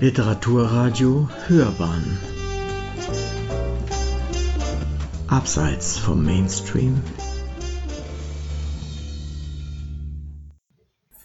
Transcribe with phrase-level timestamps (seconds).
[0.00, 2.18] Literaturradio Hörbahn
[5.28, 7.02] Abseits vom Mainstream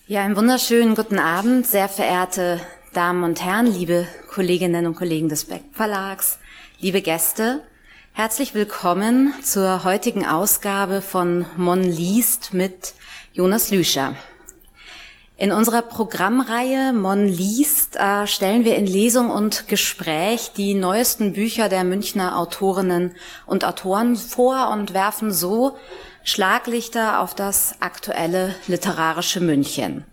[0.07, 2.59] Ja, einen wunderschönen guten Abend, sehr verehrte
[2.91, 6.39] Damen und Herren, liebe Kolleginnen und Kollegen des Beck Verlags,
[6.81, 7.61] liebe Gäste.
[8.11, 12.93] Herzlich willkommen zur heutigen Ausgabe von Mon liest mit
[13.31, 14.15] Jonas Lüscher.
[15.37, 21.67] In unserer Programmreihe Mon liest äh, stellen wir in Lesung und Gespräch die neuesten Bücher
[21.67, 23.13] der Münchner Autorinnen
[23.45, 25.75] und Autoren vor und werfen so
[26.23, 30.05] Schlaglichter auf das aktuelle literarische München.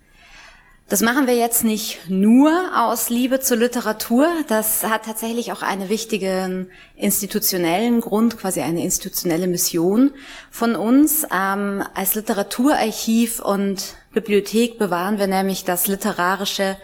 [0.89, 4.27] Das machen wir jetzt nicht nur aus Liebe zur Literatur.
[4.49, 10.11] Das hat tatsächlich auch einen wichtigen institutionellen Grund, quasi eine institutionelle Mission
[10.51, 11.25] von uns.
[11.33, 16.77] Ähm, als Literaturarchiv und Bibliothek bewahren wir nämlich das literarische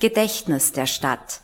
[0.00, 1.40] Gedächtnis der Stadt.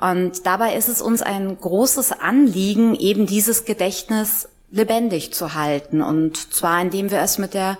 [0.00, 6.02] Und dabei ist es uns ein großes Anliegen, eben dieses Gedächtnis lebendig zu halten.
[6.02, 7.78] Und zwar indem wir es mit der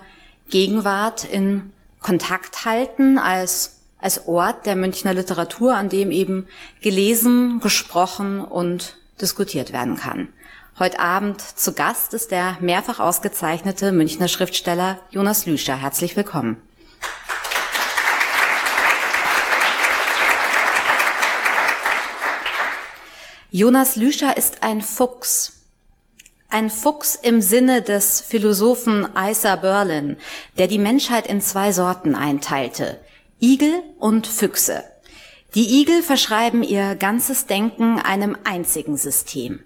[0.49, 6.47] Gegenwart in Kontakt halten als, als Ort der Münchner Literatur, an dem eben
[6.81, 10.29] gelesen, gesprochen und diskutiert werden kann.
[10.79, 15.75] Heute Abend zu Gast ist der mehrfach ausgezeichnete Münchner Schriftsteller Jonas Lüscher.
[15.75, 16.57] Herzlich willkommen.
[23.55, 25.67] Jonas Lüscher ist ein Fuchs,
[26.49, 30.17] ein Fuchs im Sinne des Philosophen Isa Berlin,
[30.57, 32.99] der die Menschheit in zwei Sorten einteilte.
[33.39, 34.83] Igel und Füchse.
[35.53, 39.59] Die Igel verschreiben ihr ganzes Denken einem einzigen System.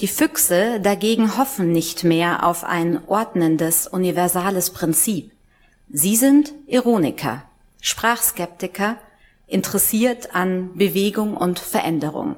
[0.00, 5.32] Die Füchse dagegen hoffen nicht mehr auf ein ordnendes, universales Prinzip.
[5.90, 7.42] Sie sind Ironiker,
[7.82, 8.96] Sprachskeptiker,
[9.46, 12.36] interessiert an Bewegung und Veränderung.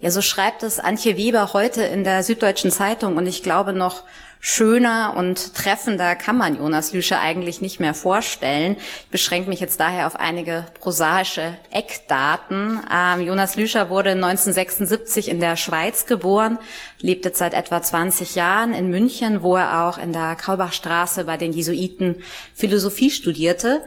[0.00, 4.02] Ja, so schreibt es Antje Weber heute in der Süddeutschen Zeitung und ich glaube noch
[4.40, 8.76] schöner und treffender kann man Jonas Lüscher eigentlich nicht mehr vorstellen.
[9.04, 12.80] Ich beschränke mich jetzt daher auf einige prosaische Eckdaten.
[12.92, 16.58] Ähm, Jonas Lüscher wurde 1976 in der Schweiz geboren,
[17.00, 21.52] lebte seit etwa 20 Jahren in München, wo er auch in der Kaubachstraße bei den
[21.52, 22.16] Jesuiten
[22.54, 23.82] Philosophie studierte.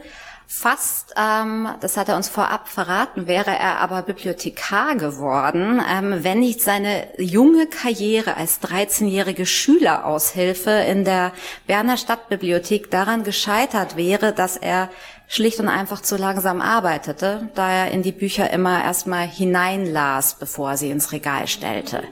[0.50, 6.40] Fast, ähm, das hat er uns vorab verraten, wäre er aber Bibliothekar geworden, ähm, wenn
[6.40, 11.32] nicht seine junge Karriere als 13-jährige Schüleraushilfe in der
[11.66, 14.88] Berner Stadtbibliothek daran gescheitert wäre, dass er
[15.28, 20.70] schlicht und einfach zu langsam arbeitete, da er in die Bücher immer erstmal hineinlas, bevor
[20.70, 22.04] er sie ins Regal stellte.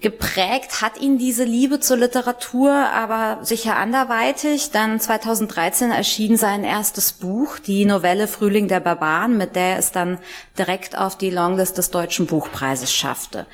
[0.00, 4.70] Geprägt hat ihn diese Liebe zur Literatur aber sicher anderweitig.
[4.70, 10.18] Dann 2013 erschien sein erstes Buch, die Novelle Frühling der Barbaren, mit der es dann
[10.56, 13.46] direkt auf die Longlist des Deutschen Buchpreises schaffte.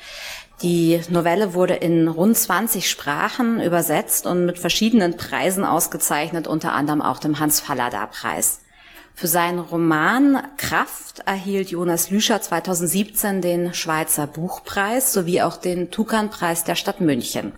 [0.61, 7.01] Die Novelle wurde in rund 20 Sprachen übersetzt und mit verschiedenen Preisen ausgezeichnet, unter anderem
[7.01, 8.59] auch dem Hans-Fallada-Preis.
[9.17, 16.65] Für seinen Roman Kraft erhielt Jonas Lüscher 2017 den Schweizer Buchpreis sowie auch den Tukan-Preis
[16.65, 17.53] der Stadt München.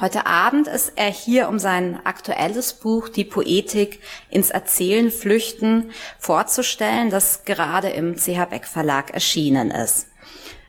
[0.00, 7.10] Heute Abend ist er hier, um sein aktuelles Buch Die Poetik ins Erzählen flüchten vorzustellen,
[7.10, 10.08] das gerade im CH Beck Verlag erschienen ist.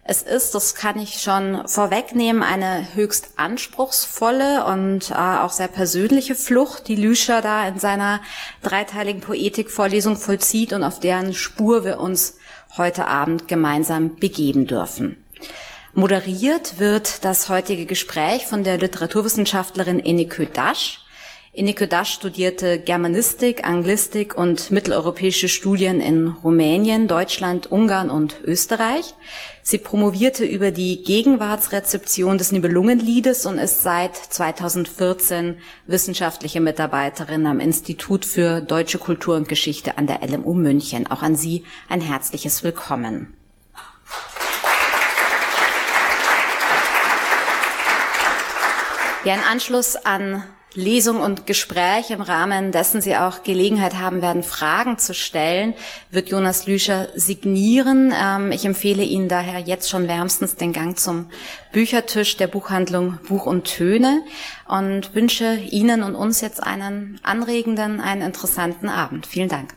[0.10, 6.34] Es ist, das kann ich schon vorwegnehmen, eine höchst anspruchsvolle und äh, auch sehr persönliche
[6.34, 8.22] Flucht, die Lüscher da in seiner
[8.64, 12.38] dreiteiligen Poetikvorlesung vollzieht und auf deren Spur wir uns
[12.78, 15.22] heute Abend gemeinsam begeben dürfen.
[15.94, 21.02] Moderiert wird das heutige Gespräch von der Literaturwissenschaftlerin Enike Dasch,
[21.58, 29.16] Ineke Dasch studierte Germanistik, Anglistik und mitteleuropäische Studien in Rumänien, Deutschland, Ungarn und Österreich.
[29.64, 35.58] Sie promovierte über die Gegenwartsrezeption des Nibelungenliedes und ist seit 2014
[35.88, 41.10] wissenschaftliche Mitarbeiterin am Institut für Deutsche Kultur und Geschichte an der LMU München.
[41.10, 43.34] Auch an Sie ein herzliches Willkommen.
[49.24, 50.44] Ja, in Anschluss an
[50.78, 55.74] Lesung und Gespräch, im Rahmen dessen Sie auch Gelegenheit haben werden, Fragen zu stellen,
[56.12, 58.14] wird Jonas Lüscher signieren.
[58.16, 61.32] Ähm, ich empfehle Ihnen daher jetzt schon wärmstens den Gang zum
[61.72, 64.22] Büchertisch der Buchhandlung Buch und Töne
[64.68, 69.26] und wünsche Ihnen und uns jetzt einen anregenden, einen interessanten Abend.
[69.26, 69.74] Vielen Dank.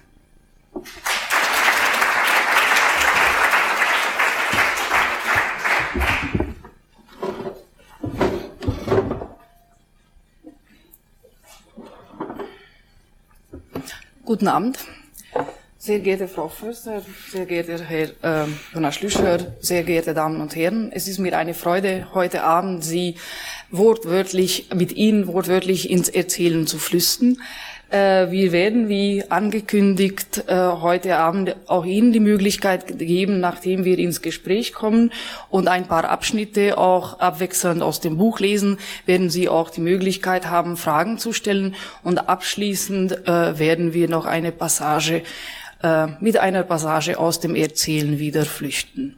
[14.30, 14.78] Guten Abend.
[15.76, 20.92] Sehr geehrte Frau Förster, sehr geehrter Herr äh, Jonas Schlüscher, sehr geehrte Damen und Herren,
[20.92, 23.16] es ist mir eine Freude, heute Abend Sie
[23.72, 27.38] wortwörtlich, mit Ihnen wortwörtlich ins Erzählen zu flüstern.
[27.90, 33.98] Äh, wir werden, wie angekündigt, äh, heute Abend auch Ihnen die Möglichkeit geben, nachdem wir
[33.98, 35.12] ins Gespräch kommen
[35.48, 40.46] und ein paar Abschnitte auch abwechselnd aus dem Buch lesen, werden Sie auch die Möglichkeit
[40.46, 41.74] haben, Fragen zu stellen.
[42.04, 45.22] Und abschließend äh, werden wir noch eine Passage
[46.20, 49.16] mit einer Passage aus dem Erzählen wieder flüchten.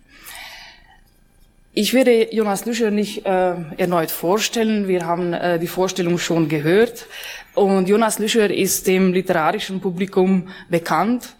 [1.74, 4.88] Ich werde Jonas Lüscher nicht äh, erneut vorstellen.
[4.88, 7.06] Wir haben äh, die Vorstellung schon gehört.
[7.54, 11.34] Und Jonas Lüscher ist dem literarischen Publikum bekannt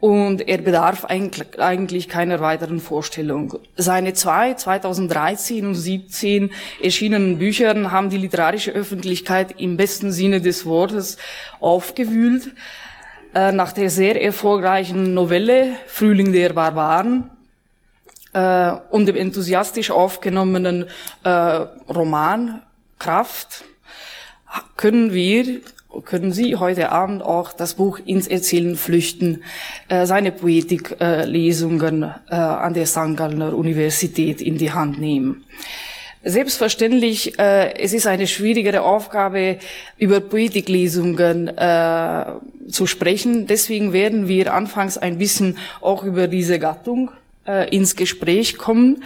[0.00, 3.58] und er bedarf eigentlich keiner weiteren Vorstellung.
[3.76, 6.50] Seine zwei 2013 und 2017
[6.82, 11.18] erschienenen Bücher haben die literarische Öffentlichkeit im besten Sinne des Wortes
[11.60, 12.54] aufgewühlt.
[13.34, 17.30] Äh, nach der sehr erfolgreichen Novelle Frühling der Barbaren
[18.32, 20.86] äh, und dem enthusiastisch aufgenommenen
[21.22, 22.62] äh, Roman
[22.98, 23.64] Kraft
[24.76, 25.60] können wir,
[26.04, 29.42] können Sie heute Abend auch das Buch ins Erzählen flüchten,
[29.88, 33.16] äh, seine Poetiklesungen äh, an der St.
[33.16, 35.44] Gallner Universität in die Hand nehmen.
[36.22, 39.58] Selbstverständlich, äh, es ist eine schwierigere Aufgabe,
[39.96, 42.24] über Poetiklesungen äh,
[42.68, 43.46] zu sprechen.
[43.46, 47.10] Deswegen werden wir anfangs ein bisschen auch über diese Gattung
[47.46, 49.02] äh, ins Gespräch kommen.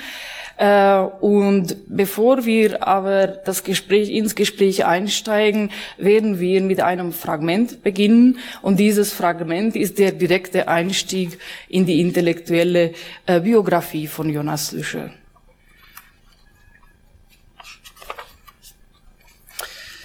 [0.56, 7.82] Äh, und bevor wir aber das Gespräch, ins Gespräch einsteigen, werden wir mit einem Fragment
[7.82, 8.38] beginnen.
[8.62, 12.92] Und dieses Fragment ist der direkte Einstieg in die intellektuelle
[13.26, 15.10] äh, Biografie von Jonas Lüscher.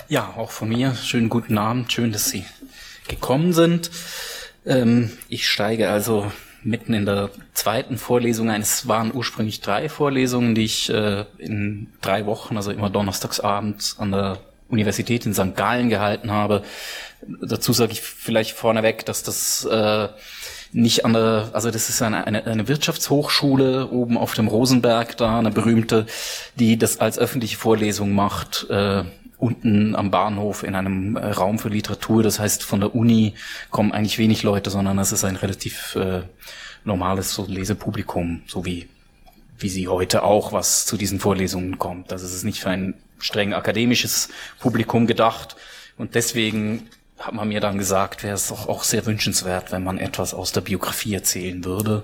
[0.08, 2.44] Ja, auch von mir schönen guten Abend, schön, dass Sie
[3.08, 3.92] gekommen sind.
[4.66, 6.32] Ähm, ich steige also
[6.64, 12.26] mitten in der zweiten Vorlesung eines, waren ursprünglich drei Vorlesungen, die ich äh, in drei
[12.26, 14.38] Wochen, also immer donnerstagsabend an der
[14.70, 15.56] Universität in St.
[15.56, 16.64] Gallen gehalten habe.
[17.42, 20.10] Dazu sage ich vielleicht vorneweg, dass das äh,
[20.72, 25.40] nicht an der, also das ist eine, eine, eine Wirtschaftshochschule oben auf dem Rosenberg da,
[25.40, 26.06] eine berühmte,
[26.56, 28.70] die das als öffentliche Vorlesung macht.
[28.70, 29.04] Äh,
[29.40, 32.24] unten am Bahnhof in einem äh, Raum für Literatur.
[32.24, 33.34] Das heißt, von der Uni
[33.72, 36.22] kommen eigentlich wenig Leute, sondern es ist ein relativ äh,
[36.84, 38.90] normales so Lesepublikum, so wie,
[39.58, 42.12] wie sie heute auch, was zu diesen Vorlesungen kommt.
[42.12, 45.56] Also es ist nicht für ein streng akademisches Publikum gedacht.
[45.98, 49.98] Und deswegen hat man mir dann gesagt, wäre es doch auch sehr wünschenswert, wenn man
[49.98, 52.04] etwas aus der Biografie erzählen würde.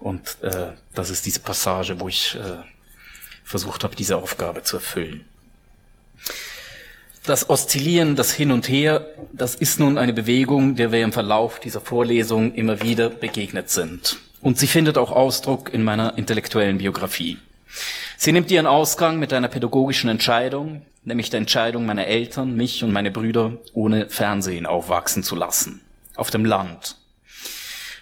[0.00, 2.58] Und äh, das ist diese Passage, wo ich äh,
[3.42, 5.24] versucht habe, diese Aufgabe zu erfüllen.
[7.26, 11.58] Das Oszillieren, das Hin und Her, das ist nun eine Bewegung, der wir im Verlauf
[11.58, 14.18] dieser Vorlesung immer wieder begegnet sind.
[14.42, 17.38] Und sie findet auch Ausdruck in meiner intellektuellen Biografie.
[18.18, 22.92] Sie nimmt ihren Ausgang mit einer pädagogischen Entscheidung, nämlich der Entscheidung meiner Eltern, mich und
[22.92, 25.80] meine Brüder ohne Fernsehen aufwachsen zu lassen.
[26.16, 26.96] Auf dem Land.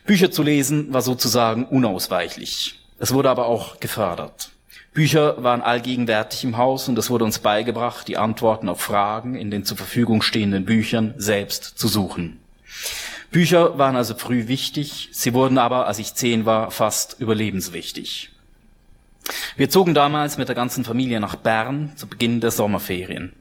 [0.05, 2.81] Bücher zu lesen war sozusagen unausweichlich.
[2.99, 4.52] Es wurde aber auch gefördert.
[4.93, 9.51] Bücher waren allgegenwärtig im Haus und es wurde uns beigebracht, die Antworten auf Fragen in
[9.51, 12.39] den zur Verfügung stehenden Büchern selbst zu suchen.
[13.31, 18.31] Bücher waren also früh wichtig, sie wurden aber, als ich zehn war, fast überlebenswichtig.
[19.57, 23.33] Wir zogen damals mit der ganzen Familie nach Bern zu Beginn der Sommerferien.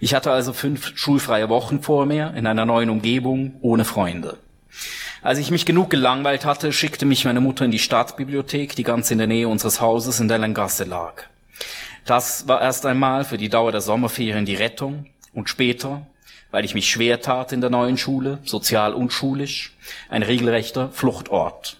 [0.00, 4.38] Ich hatte also fünf schulfreie Wochen vor mir in einer neuen Umgebung ohne Freunde.
[5.26, 9.10] Als ich mich genug gelangweilt hatte, schickte mich meine Mutter in die Stadtbibliothek, die ganz
[9.10, 11.24] in der Nähe unseres Hauses in der Lengasse lag.
[12.04, 16.06] Das war erst einmal für die Dauer der Sommerferien die Rettung und später,
[16.52, 19.74] weil ich mich schwer tat in der neuen Schule, sozial und schulisch,
[20.10, 21.76] ein regelrechter Fluchtort.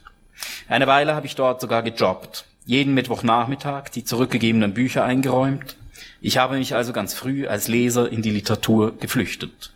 [0.68, 5.76] Eine Weile habe ich dort sogar gejobbt, jeden Mittwochnachmittag die zurückgegebenen Bücher eingeräumt.
[6.20, 9.70] Ich habe mich also ganz früh als Leser in die Literatur geflüchtet.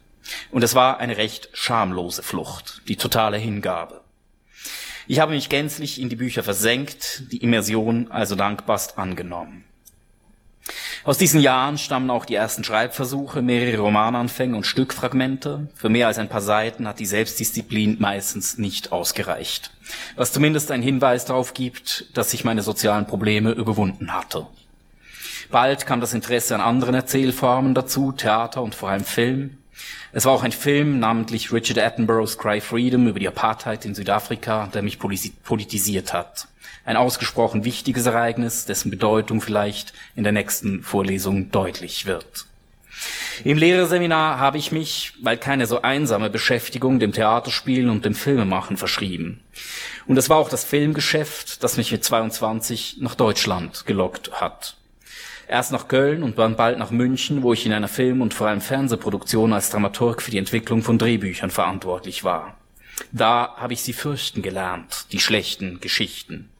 [0.50, 4.00] Und es war eine recht schamlose Flucht, die totale Hingabe.
[5.06, 9.64] Ich habe mich gänzlich in die Bücher versenkt, die Immersion also dankbarst angenommen.
[11.02, 15.68] Aus diesen Jahren stammen auch die ersten Schreibversuche, mehrere Romananfänge und Stückfragmente.
[15.75, 19.70] Für mehr als ein paar Seiten hat die Selbstdisziplin meistens nicht ausgereicht.
[20.16, 24.46] Was zumindest einen Hinweis darauf gibt, dass ich meine sozialen Probleme überwunden hatte.
[25.50, 29.58] Bald kam das Interesse an anderen Erzählformen dazu, Theater und vor allem Film.
[30.12, 34.68] Es war auch ein Film, namentlich Richard Attenboroughs Cry Freedom über die Apartheid in Südafrika,
[34.75, 36.49] der mich politisiert hat.
[36.84, 42.46] Ein ausgesprochen wichtiges Ereignis, dessen Bedeutung vielleicht in der nächsten Vorlesung deutlich wird.
[43.44, 48.76] Im Lehrerseminar habe ich mich, weil keine so einsame Beschäftigung, dem Theaterspielen und dem Filmemachen
[48.76, 49.40] verschrieben.
[50.06, 54.76] Und es war auch das Filmgeschäft, das mich mit 22 nach Deutschland gelockt hat.
[55.50, 58.47] Erst nach Köln und dann bald nach München, wo ich in einer Film- und vor
[58.47, 62.57] allem Fernsehproduktion als Dramaturg für die Entwicklung von Drehbüchern verantwortlich war.
[63.11, 66.50] Da habe ich sie fürchten gelernt, die schlechten Geschichten.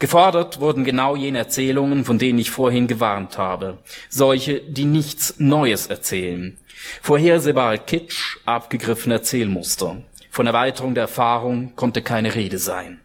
[0.00, 3.78] Gefordert wurden genau jene Erzählungen, von denen ich vorhin gewarnt habe.
[4.08, 6.58] Solche, die nichts Neues erzählen.
[7.02, 9.98] Vorhersehbare Kitsch, abgegriffene Erzählmuster.
[10.32, 12.99] Von Erweiterung der Erfahrung konnte keine Rede sein.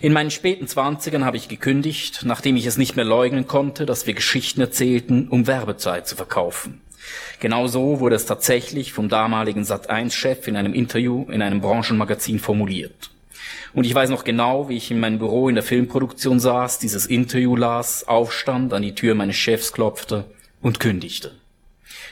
[0.00, 4.06] In meinen späten Zwanzigern habe ich gekündigt, nachdem ich es nicht mehr leugnen konnte, dass
[4.06, 6.80] wir Geschichten erzählten, um Werbezeit zu verkaufen.
[7.38, 13.10] Genauso wurde es tatsächlich vom damaligen Sat1-Chef in einem Interview in einem Branchenmagazin formuliert.
[13.72, 17.06] Und ich weiß noch genau, wie ich in meinem Büro in der Filmproduktion saß, dieses
[17.06, 20.24] Interview las, aufstand, an die Tür meines Chefs klopfte
[20.60, 21.32] und kündigte.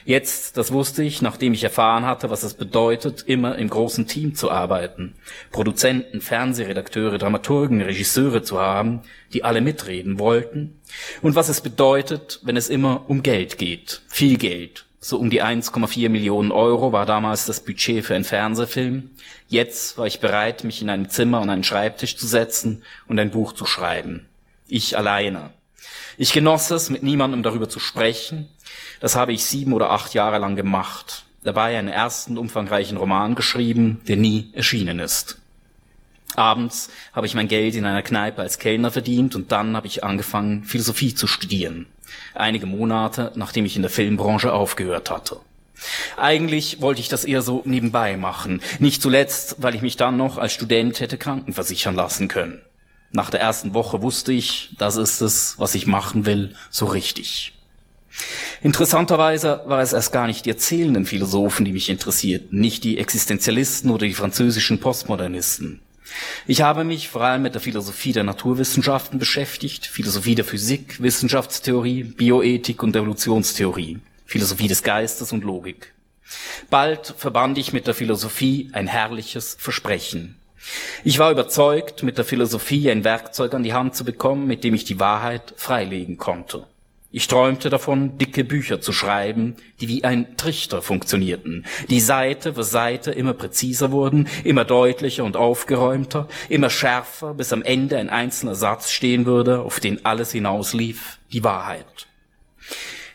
[0.04, 4.34] Jetzt, das wusste ich, nachdem ich erfahren hatte, was es bedeutet, immer im großen Team
[4.34, 5.14] zu arbeiten,
[5.52, 9.00] Produzenten, Fernsehredakteure, Dramaturgen, Regisseure zu haben,
[9.32, 10.80] die alle mitreden wollten,
[11.22, 15.42] und was es bedeutet, wenn es immer um Geld geht, viel Geld, so um die
[15.42, 19.10] 1,4 Millionen Euro war damals das Budget für einen Fernsehfilm.
[19.46, 23.30] Jetzt war ich bereit, mich in einem Zimmer an einen Schreibtisch zu setzen und ein
[23.30, 24.26] Buch zu schreiben.
[24.66, 25.50] Ich alleine.
[26.16, 28.48] Ich genoss es, mit niemandem darüber zu sprechen.
[29.00, 31.24] Das habe ich sieben oder acht Jahre lang gemacht.
[31.44, 35.38] Dabei einen ersten umfangreichen Roman geschrieben, der nie erschienen ist.
[36.34, 40.04] Abends habe ich mein Geld in einer Kneipe als Kellner verdient und dann habe ich
[40.04, 41.86] angefangen, Philosophie zu studieren
[42.34, 45.40] einige Monate, nachdem ich in der Filmbranche aufgehört hatte.
[46.16, 50.38] Eigentlich wollte ich das eher so nebenbei machen, nicht zuletzt, weil ich mich dann noch
[50.38, 52.60] als Student hätte krankenversichern lassen können.
[53.10, 57.54] Nach der ersten Woche wusste ich, das ist es, was ich machen will, so richtig.
[58.62, 63.90] Interessanterweise war es erst gar nicht die erzählenden Philosophen, die mich interessierten, nicht die Existenzialisten
[63.90, 65.80] oder die französischen Postmodernisten.
[66.46, 72.02] Ich habe mich vor allem mit der Philosophie der Naturwissenschaften beschäftigt, Philosophie der Physik, Wissenschaftstheorie,
[72.04, 75.94] Bioethik und Evolutionstheorie, Philosophie des Geistes und Logik.
[76.70, 80.36] Bald verband ich mit der Philosophie ein herrliches Versprechen.
[81.04, 84.74] Ich war überzeugt, mit der Philosophie ein Werkzeug an die Hand zu bekommen, mit dem
[84.74, 86.64] ich die Wahrheit freilegen konnte.
[87.10, 92.64] Ich träumte davon, dicke Bücher zu schreiben, die wie ein Trichter funktionierten, die Seite für
[92.64, 98.54] Seite immer präziser wurden, immer deutlicher und aufgeräumter, immer schärfer, bis am Ende ein einzelner
[98.54, 102.06] Satz stehen würde, auf den alles hinauslief, die Wahrheit.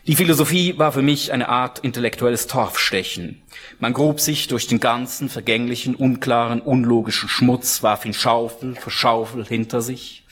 [0.06, 3.42] Die Philosophie war für mich eine Art intellektuelles Torfstechen.
[3.78, 9.46] Man grub sich durch den ganzen vergänglichen, unklaren, unlogischen Schmutz, warf ihn Schaufel für Schaufel
[9.46, 10.24] hinter sich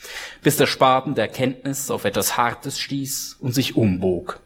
[0.43, 4.41] bis der Spaten der Erkenntnis auf etwas Hartes stieß und sich umbog.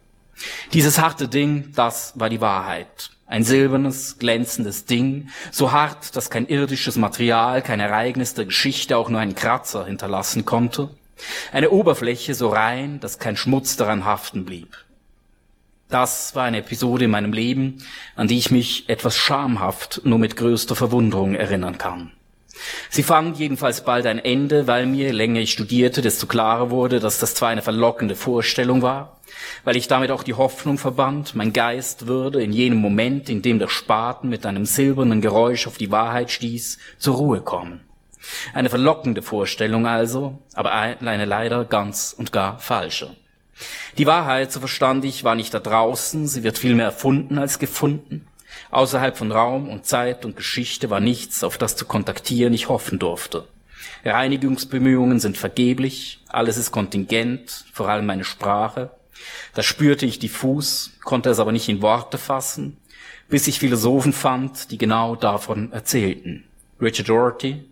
[0.73, 3.11] Dieses harte Ding, das war die Wahrheit.
[3.26, 9.09] Ein silbernes, glänzendes Ding, so hart, dass kein irdisches Material, kein Ereignis der Geschichte auch
[9.09, 10.90] nur einen Kratzer hinterlassen konnte.
[11.50, 14.76] Eine Oberfläche so rein, dass kein Schmutz daran haften blieb.
[15.88, 17.78] Das war eine Episode in meinem Leben,
[18.16, 22.10] an die ich mich etwas schamhaft nur mit größter Verwunderung erinnern kann.
[22.90, 27.18] Sie fand jedenfalls bald ein Ende, weil mir, länger ich studierte, desto klarer wurde, dass
[27.18, 29.20] das zwar eine verlockende Vorstellung war,
[29.64, 33.58] weil ich damit auch die Hoffnung verband, mein Geist würde in jenem Moment, in dem
[33.58, 37.82] der Spaten mit einem silbernen Geräusch auf die Wahrheit stieß, zur Ruhe kommen.
[38.54, 43.14] Eine verlockende Vorstellung also, aber eine leider ganz und gar falsche.
[43.98, 48.26] Die Wahrheit, so verstand ich, war nicht da draußen, sie wird vielmehr erfunden als gefunden.
[48.70, 52.98] Außerhalb von Raum und Zeit und Geschichte war nichts, auf das zu kontaktieren ich hoffen
[52.98, 53.46] durfte.
[54.04, 58.90] Reinigungsbemühungen sind vergeblich, alles ist kontingent, vor allem meine Sprache.
[59.54, 62.76] Da spürte ich diffus, konnte es aber nicht in Worte fassen,
[63.28, 66.44] bis ich Philosophen fand, die genau davon erzählten.
[66.80, 67.64] Richard Doherty,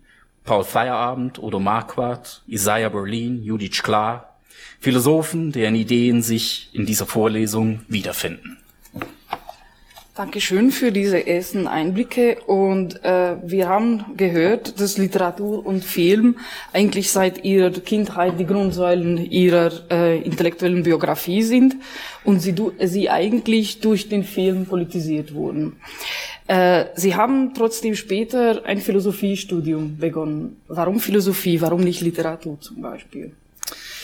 [0.43, 4.34] Paul Feierabend, Odo Marquardt, Isaiah Berlin, Judith Klar,
[4.79, 8.57] Philosophen, deren Ideen sich in dieser Vorlesung wiederfinden.
[10.15, 12.37] Dankeschön für diese ersten Einblicke.
[12.47, 16.37] Und äh, wir haben gehört, dass Literatur und Film
[16.71, 21.75] eigentlich seit ihrer Kindheit die Grundsäulen ihrer äh, intellektuellen Biografie sind
[22.23, 25.75] und sie, sie eigentlich durch den Film politisiert wurden.
[26.47, 30.55] Äh, sie haben trotzdem später ein Philosophiestudium begonnen.
[30.69, 31.59] Warum Philosophie?
[31.59, 33.33] Warum nicht Literatur zum Beispiel?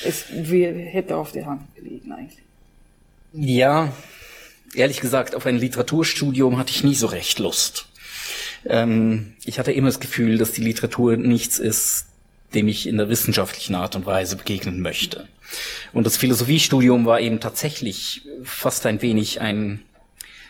[0.05, 2.39] Es hätte auf der Hand gelegen eigentlich.
[3.33, 3.93] Ja,
[4.75, 7.87] ehrlich gesagt, auf ein Literaturstudium hatte ich nie so recht Lust.
[8.65, 12.07] Ähm, ich hatte immer das Gefühl, dass die Literatur nichts ist,
[12.53, 15.27] dem ich in der wissenschaftlichen Art und Weise begegnen möchte.
[15.93, 19.81] Und das Philosophiestudium war eben tatsächlich fast ein wenig ein,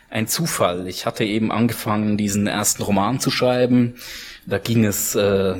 [0.10, 0.88] ein Zufall.
[0.88, 3.96] Ich hatte eben angefangen, diesen ersten Roman zu schreiben.
[4.46, 5.56] Da ging es äh,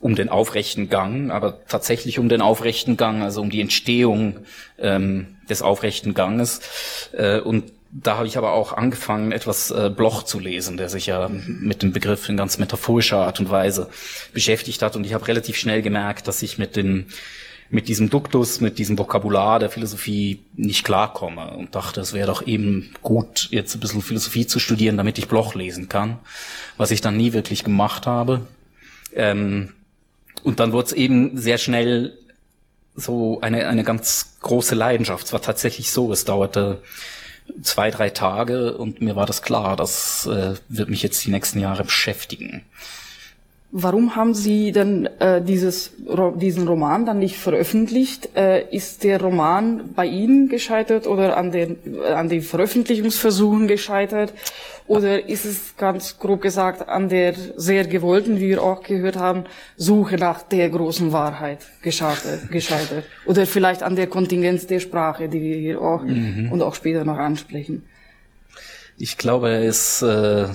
[0.00, 4.38] um den aufrechten Gang, aber tatsächlich um den aufrechten Gang, also um die Entstehung
[4.78, 6.60] ähm, des aufrechten Ganges.
[7.12, 11.06] Äh, und da habe ich aber auch angefangen, etwas äh, Bloch zu lesen, der sich
[11.06, 13.88] ja mit dem Begriff in ganz metaphorischer Art und Weise
[14.32, 14.94] beschäftigt hat.
[14.94, 17.06] Und ich habe relativ schnell gemerkt, dass ich mit dem
[17.70, 22.46] mit diesem Duktus, mit diesem Vokabular der Philosophie nicht klarkomme und dachte, es wäre doch
[22.46, 26.18] eben gut, jetzt ein bisschen Philosophie zu studieren, damit ich Bloch lesen kann,
[26.78, 28.46] was ich dann nie wirklich gemacht habe.
[29.14, 29.74] Ähm,
[30.48, 32.16] und dann wurde es eben sehr schnell
[32.96, 35.26] so eine, eine ganz große Leidenschaft.
[35.26, 36.80] Es war tatsächlich so, es dauerte
[37.62, 41.60] zwei, drei Tage und mir war das klar, das äh, wird mich jetzt die nächsten
[41.60, 42.64] Jahre beschäftigen.
[43.70, 45.92] Warum haben Sie denn äh, dieses,
[46.36, 48.30] diesen Roman dann nicht veröffentlicht?
[48.34, 54.32] Äh, ist der Roman bei Ihnen gescheitert oder an den, an den Veröffentlichungsversuchen gescheitert?
[54.86, 59.44] Oder ist es ganz grob gesagt an der sehr gewollten, wie wir auch gehört haben,
[59.76, 62.50] Suche nach der großen Wahrheit gescheitert?
[62.50, 63.04] gescheitert?
[63.26, 66.48] Oder vielleicht an der Kontingenz der Sprache, die wir hier auch mhm.
[66.50, 67.82] und auch später noch ansprechen?
[68.96, 70.46] Ich glaube, er ist äh,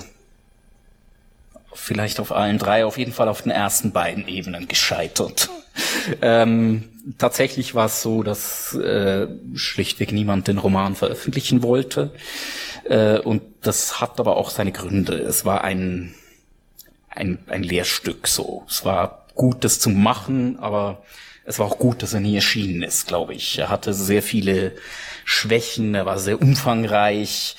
[1.74, 5.50] vielleicht auf allen drei, auf jeden Fall auf den ersten beiden Ebenen gescheitert.
[6.22, 6.84] ähm,
[7.18, 12.12] tatsächlich war es so, dass äh, schlichtweg niemand den Roman veröffentlichen wollte.
[12.84, 15.14] Äh, und das hat aber auch seine Gründe.
[15.14, 16.14] Es war ein,
[17.10, 18.64] ein, ein Lehrstück so.
[18.68, 21.02] Es war gut, das zu machen, aber
[21.44, 23.58] es war auch gut, dass er nie erschienen ist, glaube ich.
[23.58, 24.72] Er hatte sehr viele
[25.24, 27.56] Schwächen, er war sehr umfangreich.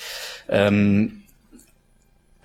[0.49, 1.23] Ähm,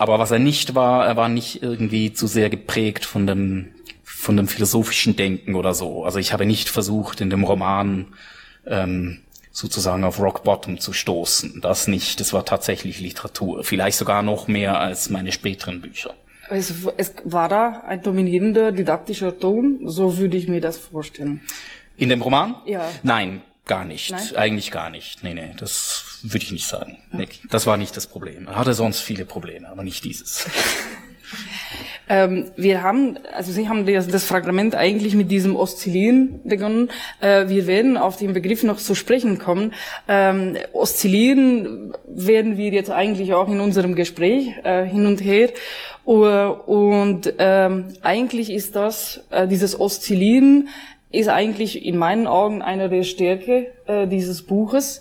[0.01, 3.69] aber was er nicht war, er war nicht irgendwie zu sehr geprägt von dem,
[4.03, 6.07] von dem philosophischen Denken oder so.
[6.07, 8.07] Also ich habe nicht versucht, in dem Roman
[8.67, 9.19] ähm,
[9.53, 11.61] sozusagen auf Rock Bottom zu stoßen.
[11.61, 12.19] Das nicht.
[12.19, 13.63] Das war tatsächlich Literatur.
[13.63, 16.15] Vielleicht sogar noch mehr als meine späteren Bücher.
[16.49, 21.43] Es, es war da ein dominierender didaktischer Ton, so würde ich mir das vorstellen.
[21.99, 22.55] In dem Roman?
[22.65, 22.89] Ja.
[23.03, 24.11] Nein, gar nicht.
[24.11, 24.37] Nein?
[24.37, 25.23] Eigentlich gar nicht.
[25.23, 26.99] Nee, nee, das würde ich nicht sagen.
[27.13, 28.49] Nee, das war nicht das Problem.
[28.49, 30.47] Er hatte sonst viele Probleme, aber nicht dieses.
[32.13, 36.91] Ähm, wir haben, also Sie haben das, das, Fragment eigentlich mit diesem Oszillieren begonnen.
[37.21, 39.73] Äh, wir werden auf den Begriff noch zu sprechen kommen.
[40.09, 45.51] Ähm, oszillieren werden wir jetzt eigentlich auch in unserem Gespräch äh, hin und her.
[46.05, 50.69] Uh, und ähm, eigentlich ist das, äh, dieses Oszillieren
[51.11, 55.01] ist eigentlich in meinen Augen einer der Stärke äh, dieses Buches,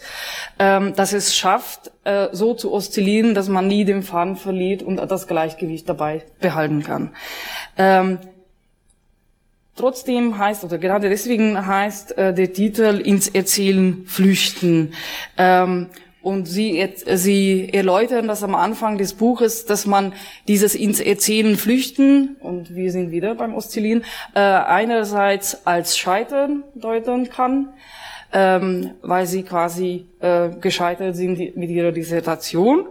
[0.57, 4.97] ähm, dass es schafft, äh, so zu oszillieren, dass man nie den Faden verliert und
[4.97, 7.11] das Gleichgewicht dabei behalten kann.
[7.77, 8.17] Ähm,
[9.75, 14.93] trotzdem heißt, oder gerade deswegen heißt äh, der Titel ins Erzählen flüchten.
[15.37, 15.87] Ähm,
[16.21, 20.13] und sie, sie erläutern das am Anfang des Buches, dass man
[20.47, 24.03] dieses ins Erzählen flüchten, und wir sind wieder beim Oszillieren,
[24.35, 27.69] äh, einerseits als Scheitern deuten kann,
[28.33, 32.85] ähm, weil sie quasi äh, gescheitert sind mit ihrer Dissertation,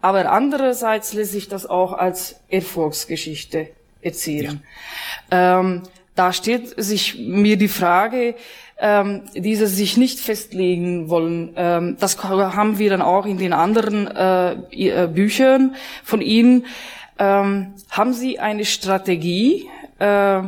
[0.00, 3.68] aber andererseits lässt sich das auch als Erfolgsgeschichte
[4.00, 4.60] erzählen.
[5.30, 5.60] Ja.
[5.60, 5.82] Ähm,
[6.14, 8.34] da steht sich mir die Frage,
[8.82, 11.52] ähm, diese sich nicht festlegen wollen.
[11.54, 16.66] Ähm, das haben wir dann auch in den anderen äh, äh, Büchern von Ihnen.
[17.16, 19.68] Ähm, haben Sie eine Strategie
[20.00, 20.42] äh,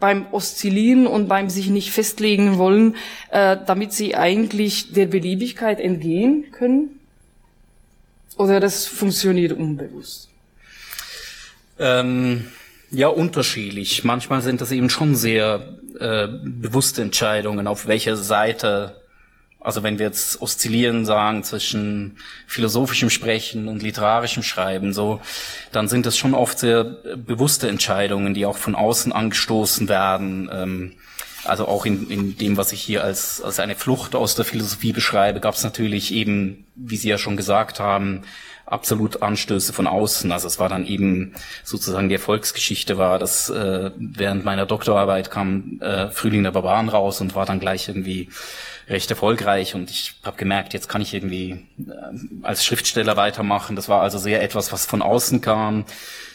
[0.00, 2.96] beim Oszillieren und beim sich nicht festlegen wollen,
[3.30, 6.98] äh, damit Sie eigentlich der Beliebigkeit entgehen können?
[8.36, 10.28] Oder das funktioniert unbewusst?
[11.78, 12.46] Ähm
[12.90, 14.04] ja, unterschiedlich.
[14.04, 19.00] Manchmal sind das eben schon sehr äh, bewusste Entscheidungen, auf welcher Seite,
[19.60, 25.20] also wenn wir jetzt oszillieren sagen zwischen philosophischem Sprechen und literarischem Schreiben, so,
[25.72, 30.50] dann sind das schon oft sehr bewusste Entscheidungen, die auch von außen angestoßen werden.
[30.52, 30.92] Ähm,
[31.44, 34.92] also auch in, in dem, was ich hier als, als eine Flucht aus der Philosophie
[34.92, 38.22] beschreibe, gab es natürlich eben, wie Sie ja schon gesagt haben,
[38.66, 40.32] absolut Anstöße von außen.
[40.32, 45.80] Also es war dann eben sozusagen die Erfolgsgeschichte war, dass äh, während meiner Doktorarbeit kam
[45.80, 48.28] äh, Frühling der Barbaren raus und war dann gleich irgendwie
[48.88, 53.76] recht erfolgreich und ich habe gemerkt, jetzt kann ich irgendwie äh, als Schriftsteller weitermachen.
[53.76, 55.84] Das war also sehr etwas, was von außen kam.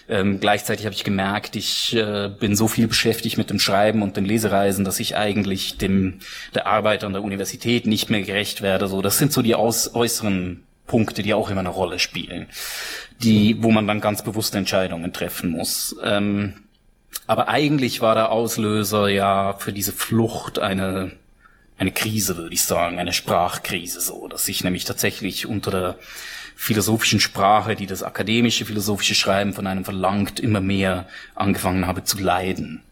[0.09, 4.17] Ähm, gleichzeitig habe ich gemerkt, ich äh, bin so viel beschäftigt mit dem Schreiben und
[4.17, 6.19] den Lesereisen, dass ich eigentlich dem
[6.53, 8.87] der Arbeit an der Universität nicht mehr gerecht werde.
[8.87, 12.47] So, das sind so die aus, äußeren Punkte, die auch immer eine Rolle spielen,
[13.19, 15.95] die, wo man dann ganz bewusste Entscheidungen treffen muss.
[16.03, 16.55] Ähm,
[17.27, 21.13] aber eigentlich war der Auslöser ja für diese Flucht eine,
[21.77, 25.95] eine Krise, würde ich sagen, eine Sprachkrise, so, dass ich nämlich tatsächlich unter der
[26.57, 32.19] philosophischen Sprache, die das akademische philosophische Schreiben von einem verlangt, immer mehr angefangen habe zu
[32.19, 32.83] leiden.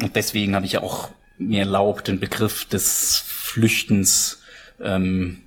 [0.00, 4.40] Und deswegen habe ich auch mir erlaubt, den Begriff des Flüchtens
[4.80, 5.42] ähm,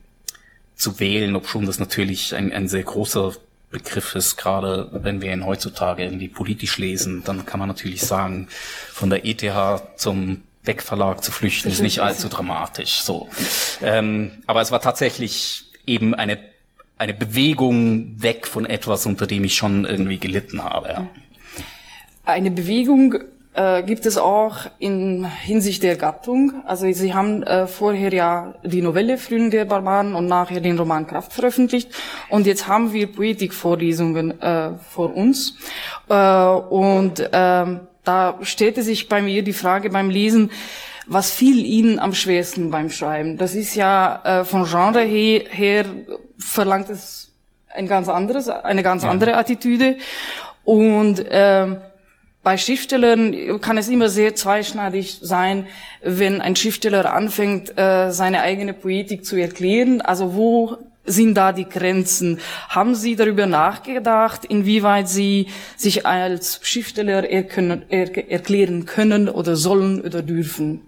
[0.84, 3.34] zu wählen, ob schon das natürlich ein, ein sehr großer
[3.72, 8.48] Begriff ist, gerade wenn wir ihn heutzutage irgendwie politisch lesen, dann kann man natürlich sagen,
[8.92, 13.02] von der ETH zum Beck-Verlag zu flüchten ist nicht allzu dramatisch.
[13.02, 13.30] So,
[13.82, 16.38] ähm, aber es war tatsächlich eben eine
[16.98, 20.90] eine Bewegung weg von etwas, unter dem ich schon irgendwie gelitten habe.
[20.90, 21.08] Ja.
[22.24, 23.16] Eine Bewegung
[23.54, 26.64] äh, gibt es auch in Hinsicht der Gattung.
[26.66, 31.08] Also Sie haben äh, vorher ja die Novelle Frühling der Barbaren und nachher den Roman
[31.08, 31.90] Kraft veröffentlicht
[32.30, 35.56] und jetzt haben wir Poetikvorlesungen äh, vor uns
[36.10, 40.52] äh, und ähm, da stellte sich bei mir die Frage beim Lesen,
[41.08, 43.38] was fiel Ihnen am schwersten beim Schreiben?
[43.38, 45.86] Das ist ja äh, von Genre her, her
[46.38, 47.32] verlangt es
[47.74, 49.98] ein ganz anderes, eine ganz andere Attitüde
[50.64, 51.78] und ähm,
[52.44, 55.68] bei Schriftstellern kann es immer sehr zweischneidig sein,
[56.02, 60.02] wenn ein Schriftsteller anfängt, äh, seine eigene Poetik zu erklären.
[60.02, 62.40] Also wo sind da die Grenzen?
[62.68, 70.82] Haben Sie darüber nachgedacht, inwieweit Sie sich als Schriftsteller erklären können oder sollen oder dürfen?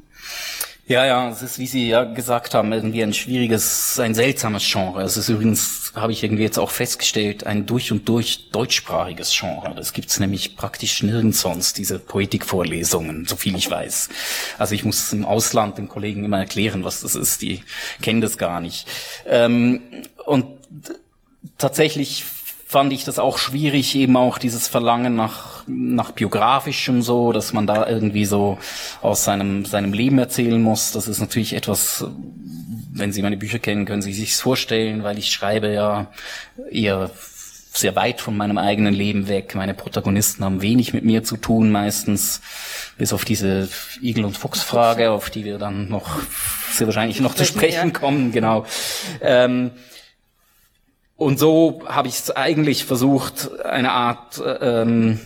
[0.88, 5.02] Ja, ja, es ist, wie Sie ja gesagt haben, irgendwie ein schwieriges, ein seltsames Genre.
[5.02, 9.74] Es ist übrigens, habe ich irgendwie jetzt auch festgestellt, ein durch und durch deutschsprachiges Genre.
[9.76, 14.10] Das gibt's nämlich praktisch nirgends sonst, diese Poetikvorlesungen, so viel ich weiß.
[14.60, 17.41] Also ich muss im Ausland den Kollegen immer erklären, was das ist.
[17.41, 17.63] Die
[18.04, 18.88] kennen das gar nicht.
[19.26, 19.82] Ähm,
[20.24, 20.45] und
[21.58, 22.26] tatsächlich
[22.75, 27.65] fand ich das auch schwierig, eben auch dieses Verlangen nach, nach biografischem so, dass man
[27.65, 28.57] da irgendwie so
[29.01, 30.91] aus seinem, seinem Leben erzählen muss.
[30.91, 32.05] Das ist natürlich etwas,
[32.91, 36.11] wenn Sie meine Bücher kennen, können Sie sich's vorstellen, weil ich schreibe ja
[36.69, 37.11] eher
[37.71, 39.55] sehr weit von meinem eigenen Leben weg.
[39.55, 42.41] Meine Protagonisten haben wenig mit mir zu tun, meistens,
[42.97, 43.69] bis auf diese
[44.01, 46.19] Igel- und Fuchs-Frage, auf die wir dann noch
[46.73, 48.65] sehr wahrscheinlich noch zu sprechen kommen, genau.
[49.21, 49.71] Ähm,
[51.17, 55.19] und so habe ich es eigentlich versucht, eine Art, ähm,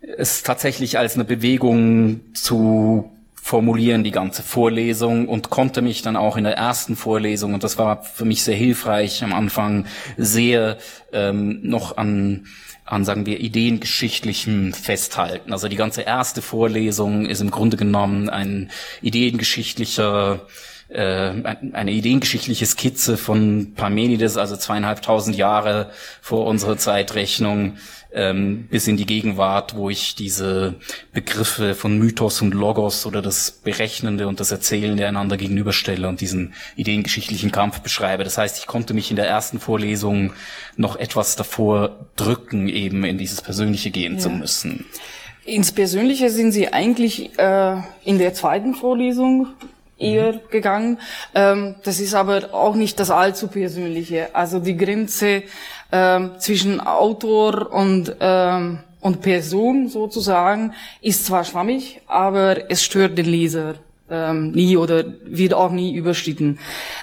[0.00, 6.36] es tatsächlich als eine Bewegung zu formulieren, die ganze Vorlesung und konnte mich dann auch
[6.36, 10.78] in der ersten Vorlesung, und das war für mich sehr hilfreich am Anfang, sehr
[11.12, 12.46] ähm, noch an
[12.90, 15.52] an, sagen wir, ideengeschichtlichem festhalten.
[15.52, 18.70] Also die ganze erste Vorlesung ist im Grunde genommen ein
[19.02, 20.46] ideengeschichtlicher
[20.88, 21.32] äh,
[21.72, 25.90] eine ideengeschichtliche Skizze von Parmenides, also zweieinhalbtausend Jahre
[26.22, 27.76] vor unserer Zeitrechnung,
[28.10, 30.76] ähm, bis in die Gegenwart, wo ich diese
[31.12, 36.54] Begriffe von Mythos und Logos oder das Berechnende und das Erzählende einander gegenüberstelle und diesen
[36.76, 38.24] ideengeschichtlichen Kampf beschreibe.
[38.24, 40.32] Das heißt, ich konnte mich in der ersten Vorlesung
[40.76, 44.20] noch etwas davor drücken, eben in dieses Persönliche gehen ja.
[44.20, 44.86] zu müssen.
[45.44, 49.48] Ins Persönliche sind Sie eigentlich äh, in der zweiten Vorlesung
[49.98, 50.40] eher mhm.
[50.50, 50.98] gegangen.
[51.34, 54.34] Ähm, das ist aber auch nicht das allzu Persönliche.
[54.34, 55.42] Also die Grenze
[55.92, 63.26] ähm, zwischen Autor und ähm, und Person sozusagen ist zwar schwammig, aber es stört den
[63.26, 63.76] Leser
[64.10, 66.58] ähm, nie oder wird auch nie überschritten.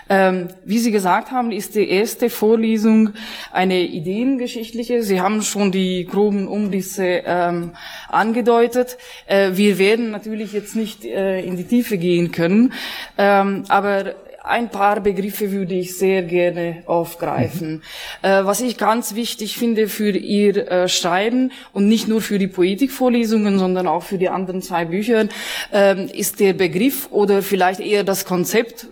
[0.09, 3.11] Ähm, wie Sie gesagt haben, ist die erste Vorlesung
[3.51, 5.03] eine ideengeschichtliche.
[5.03, 7.71] Sie haben schon die groben Umrisse ähm,
[8.09, 8.97] angedeutet.
[9.27, 12.73] Äh, wir werden natürlich jetzt nicht äh, in die Tiefe gehen können,
[13.17, 14.15] ähm, aber
[14.45, 17.81] ein paar Begriffe würde ich sehr gerne aufgreifen.
[18.21, 18.29] Mhm.
[18.29, 22.47] Äh, was ich ganz wichtig finde für Ihr äh, Schreiben und nicht nur für die
[22.47, 25.27] Poetikvorlesungen, sondern auch für die anderen zwei Bücher,
[25.73, 28.88] äh, ist der Begriff oder vielleicht eher das Konzept,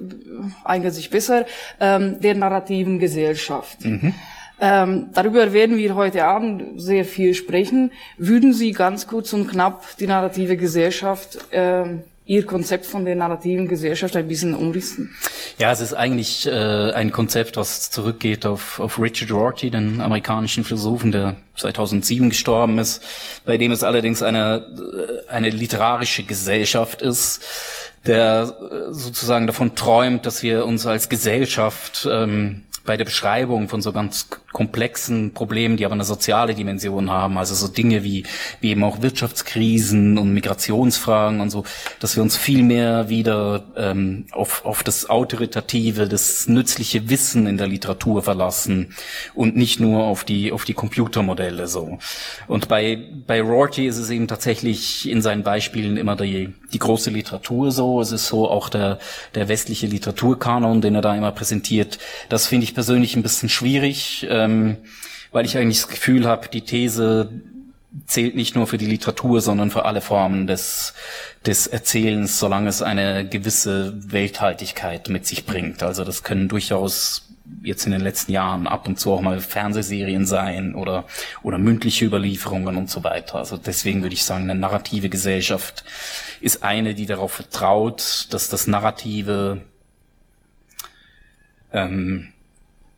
[0.64, 1.46] eignet sich besser,
[1.80, 3.86] ähm, der narrativen Gesellschaft.
[3.86, 4.14] Mhm.
[4.60, 7.92] Ähm, darüber werden wir heute Abend sehr viel sprechen.
[8.18, 13.68] Würden Sie ganz kurz und knapp die narrative Gesellschaft ähm, Ihr Konzept von der narrativen
[13.68, 15.14] Gesellschaft ein bisschen umrissen?
[15.58, 20.64] Ja, es ist eigentlich äh, ein Konzept, was zurückgeht auf, auf Richard Rorty, den amerikanischen
[20.64, 23.04] Philosophen, der 2007 gestorben ist,
[23.46, 24.66] bei dem es allerdings eine,
[25.28, 27.42] äh, eine literarische Gesellschaft ist,
[28.06, 33.82] der äh, sozusagen davon träumt, dass wir uns als Gesellschaft ähm, bei der Beschreibung von
[33.82, 38.24] so ganz komplexen Problemen, die aber eine soziale Dimension haben, also so Dinge wie,
[38.62, 41.64] wie eben auch Wirtschaftskrisen und Migrationsfragen und so,
[42.00, 47.58] dass wir uns viel mehr wieder ähm, auf, auf das autoritative, das nützliche Wissen in
[47.58, 48.94] der Literatur verlassen
[49.34, 51.98] und nicht nur auf die, auf die Computermodelle so.
[52.48, 57.10] Und bei, bei Rorty ist es eben tatsächlich in seinen Beispielen immer die, die große
[57.10, 58.02] Literatur so.
[58.02, 59.00] Es ist so auch der,
[59.36, 61.98] der westliche Literaturkanon, den er da immer präsentiert.
[62.30, 64.78] Das finde ich persönlich ein bisschen schwierig, ähm,
[65.32, 67.30] weil ich eigentlich das Gefühl habe, die These
[68.08, 70.94] zählt nicht nur für die Literatur, sondern für alle Formen des,
[71.46, 75.84] des Erzählens, solange es eine gewisse Welthaltigkeit mit sich bringt.
[75.84, 77.30] Also das können durchaus
[77.62, 81.06] jetzt in den letzten Jahren ab und zu auch mal Fernsehserien sein oder,
[81.44, 83.36] oder mündliche Überlieferungen und so weiter.
[83.36, 85.84] Also deswegen würde ich sagen, eine narrative Gesellschaft
[86.42, 89.62] ist eine, die darauf vertraut, dass das Narrative,
[91.72, 92.33] ähm,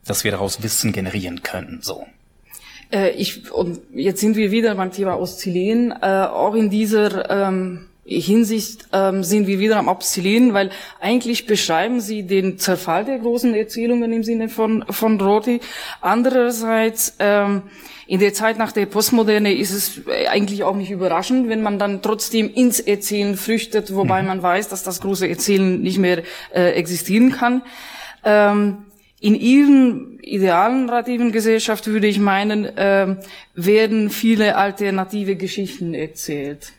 [0.06, 2.06] dass wir daraus Wissen generieren können, so.
[2.92, 7.88] Äh, ich, und jetzt sind wir wieder beim Thema Oszillen, äh, auch in dieser, ähm,
[8.06, 10.70] Hinsicht ähm, sind wir wieder am Oszillieren, weil
[11.02, 15.60] eigentlich beschreiben sie den Zerfall der großen Erzählungen im Sinne von, von Roti.
[16.02, 17.64] Andererseits, ähm,
[18.06, 22.04] in der Zeit nach der Postmoderne ist es eigentlich auch nicht überraschend, wenn man dann
[22.04, 24.28] trotzdem ins Erzählen flüchtet, wobei mhm.
[24.28, 26.22] man weiß, dass das große Erzählen nicht mehr
[26.54, 27.64] äh, existieren kann.
[28.24, 28.86] Ähm,
[29.20, 33.16] in ihren idealen narrativen Gesellschaft würde ich meinen, äh,
[33.56, 36.74] werden viele alternative Geschichten erzählt.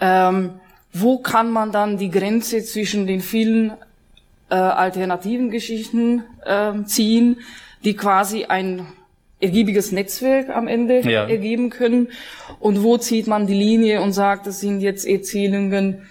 [0.00, 0.54] Ähm,
[0.92, 3.72] wo kann man dann die Grenze zwischen den vielen
[4.50, 7.38] äh, alternativen Geschichten äh, ziehen,
[7.84, 8.86] die quasi ein
[9.40, 11.26] ergiebiges Netzwerk am Ende ja.
[11.26, 12.08] ergeben können?
[12.60, 16.02] Und wo zieht man die Linie und sagt, das sind jetzt Erzählungen,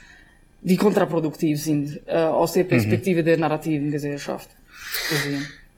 [0.61, 2.69] die kontraproduktiv sind äh, aus der mhm.
[2.69, 3.25] Perspektive mhm.
[3.25, 4.49] der narrativen Gesellschaft?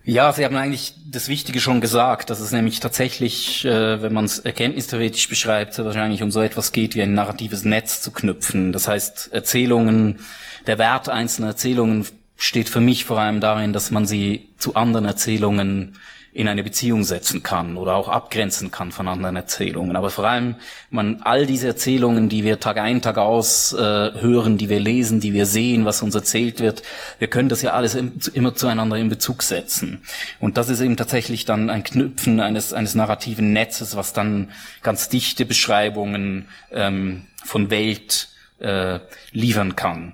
[0.05, 4.25] Ja, Sie haben eigentlich das Wichtige schon gesagt, dass es nämlich tatsächlich, äh, wenn man
[4.25, 8.73] es erkenntnistheoretisch beschreibt, wahrscheinlich um so etwas geht wie ein narratives Netz zu knüpfen.
[8.73, 10.19] Das heißt, Erzählungen,
[10.67, 15.05] der Wert einzelner Erzählungen steht für mich vor allem darin, dass man sie zu anderen
[15.05, 15.97] Erzählungen
[16.33, 19.95] in eine Beziehung setzen kann oder auch abgrenzen kann von anderen Erzählungen.
[19.95, 20.55] Aber vor allem
[20.89, 25.19] man all diese Erzählungen, die wir Tag ein, Tag aus äh, hören, die wir lesen,
[25.19, 26.81] die wir sehen, was uns erzählt wird,
[27.19, 30.01] wir können das ja alles im, immer zueinander in Bezug setzen.
[30.39, 34.49] Und das ist eben tatsächlich dann ein Knüpfen eines, eines narrativen Netzes, was dann
[34.81, 38.99] ganz dichte Beschreibungen ähm, von Welt äh,
[39.31, 40.13] liefern kann.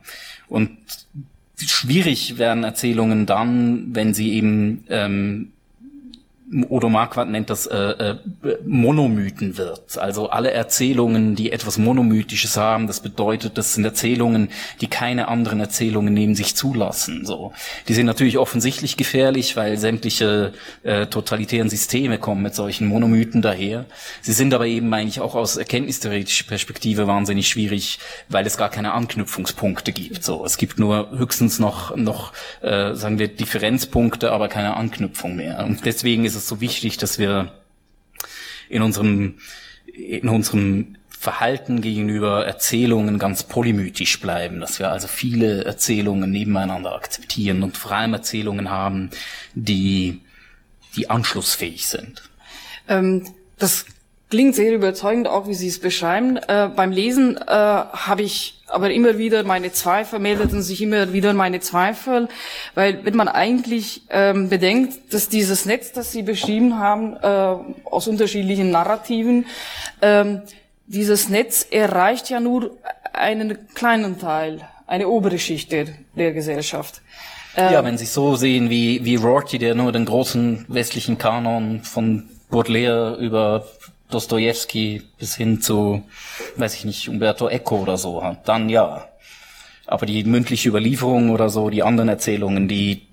[0.49, 0.77] Und
[1.55, 5.53] schwierig werden Erzählungen dann, wenn sie eben ähm,
[6.69, 8.15] Odo Marquardt nennt das äh, äh,
[8.65, 9.97] Monomythen wird.
[9.99, 14.49] Also alle Erzählungen, die etwas Monomythisches haben, das bedeutet, das sind Erzählungen,
[14.81, 17.23] die keine anderen Erzählungen neben sich zulassen.
[17.25, 17.53] So,
[17.87, 23.85] Die sind natürlich offensichtlich gefährlich, weil sämtliche äh, totalitären Systeme kommen mit solchen Monomythen daher.
[24.21, 28.93] Sie sind aber eben eigentlich auch aus erkenntnistheoretischer Perspektive wahnsinnig schwierig, weil es gar keine
[28.93, 30.23] Anknüpfungspunkte gibt.
[30.23, 35.63] So, Es gibt nur höchstens noch, noch äh, sagen wir, Differenzpunkte, aber keine Anknüpfung mehr.
[35.65, 37.53] Und deswegen ist es so wichtig, dass wir
[38.69, 39.35] in unserem,
[39.85, 47.61] in unserem Verhalten gegenüber Erzählungen ganz polymythisch bleiben, dass wir also viele Erzählungen nebeneinander akzeptieren
[47.61, 49.09] und vor allem Erzählungen haben,
[49.53, 50.21] die,
[50.95, 52.29] die anschlussfähig sind.
[52.87, 53.85] Ähm, das
[54.29, 56.37] klingt sehr überzeugend, auch wie Sie es beschreiben.
[56.37, 61.33] Äh, beim Lesen äh, habe ich aber immer wieder meine Zweifel, meldeten sich immer wieder
[61.33, 62.27] meine Zweifel,
[62.75, 68.07] weil wenn man eigentlich ähm, bedenkt, dass dieses Netz, das Sie beschrieben haben, äh, aus
[68.07, 69.47] unterschiedlichen Narrativen,
[70.01, 70.43] ähm,
[70.85, 72.77] dieses Netz erreicht ja nur
[73.13, 77.01] einen kleinen Teil, eine obere Schicht der, der Gesellschaft.
[77.55, 81.81] Ähm, ja, wenn Sie so sehen wie, wie Rorty, der nur den großen westlichen Kanon
[81.81, 83.65] von Baudelaire über
[84.09, 86.03] Dostoevsky bis hin zu,
[86.55, 89.07] weiß ich nicht, Umberto Eco oder so hat, dann ja.
[89.87, 93.07] Aber die mündliche Überlieferung oder so, die anderen Erzählungen, die,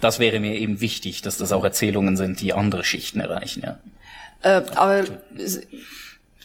[0.00, 3.78] das wäre mir eben wichtig, dass das auch Erzählungen sind, die andere Schichten erreichen, ja.
[4.42, 5.04] Äh, aber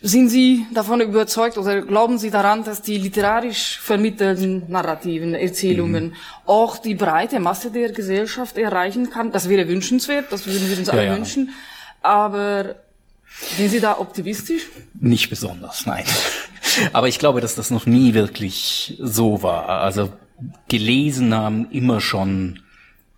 [0.06, 6.14] sind Sie davon überzeugt oder glauben Sie daran, dass die literarisch vermittelten Narrativen, Erzählungen mhm.
[6.46, 9.32] auch die breite Masse der Gesellschaft erreichen kann?
[9.32, 11.16] Das wäre wünschenswert, das würden wir uns alle ja.
[11.16, 11.52] wünschen.
[12.02, 12.76] Aber
[13.58, 14.64] sind Sie da optimistisch?
[15.00, 16.06] Nicht besonders, nein.
[16.94, 19.70] Aber ich glaube, dass das noch nie wirklich so war.
[19.82, 20.12] Also
[20.68, 22.60] gelesen haben immer schon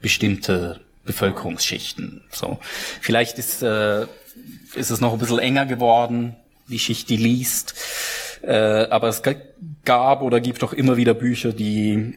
[0.01, 2.23] bestimmte Bevölkerungsschichten.
[2.31, 2.59] So,
[3.01, 4.07] vielleicht ist äh,
[4.75, 6.35] ist es noch ein bisschen enger geworden,
[6.67, 7.75] die Schicht, die liest.
[8.41, 9.21] Äh, aber es
[9.85, 12.15] gab oder gibt auch immer wieder Bücher, die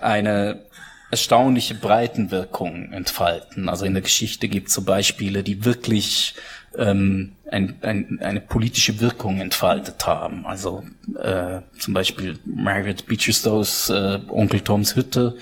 [0.00, 0.66] eine
[1.10, 3.68] erstaunliche Breitenwirkung entfalten.
[3.68, 6.34] Also in der Geschichte gibt es so Beispiele, die wirklich
[6.78, 10.46] ähm, ein, ein, eine politische Wirkung entfaltet haben.
[10.46, 10.82] Also
[11.18, 15.36] äh, zum Beispiel Margaret Beecher Stowes äh, Onkel Toms Hütte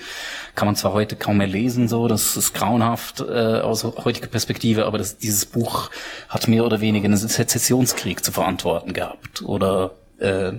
[0.53, 4.85] kann man zwar heute kaum mehr lesen, so das ist grauenhaft äh, aus heutiger Perspektive,
[4.85, 5.89] aber das, dieses Buch
[6.29, 9.41] hat mehr oder weniger einen Sezessionskrieg zu verantworten gehabt.
[9.41, 10.53] Oder äh,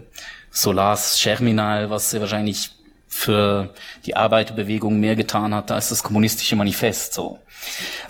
[0.50, 2.75] Solars Germinal, was sehr wahrscheinlich
[3.16, 3.74] für
[4.04, 7.14] die Arbeiterbewegung mehr getan hat als das kommunistische Manifest.
[7.14, 7.38] So.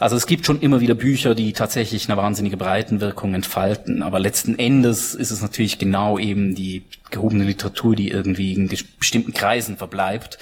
[0.01, 4.59] Also es gibt schon immer wieder Bücher, die tatsächlich eine wahnsinnige Breitenwirkung entfalten, aber letzten
[4.59, 10.38] Endes ist es natürlich genau eben die gehobene Literatur, die irgendwie in bestimmten Kreisen verbleibt.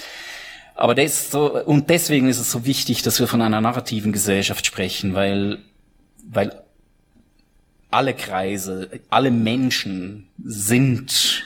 [0.74, 4.66] Aber das so, und deswegen ist es so wichtig, dass wir von einer narrativen Gesellschaft
[4.66, 5.59] sprechen, weil,
[6.29, 6.64] weil
[7.90, 11.44] alle Kreise, alle Menschen sind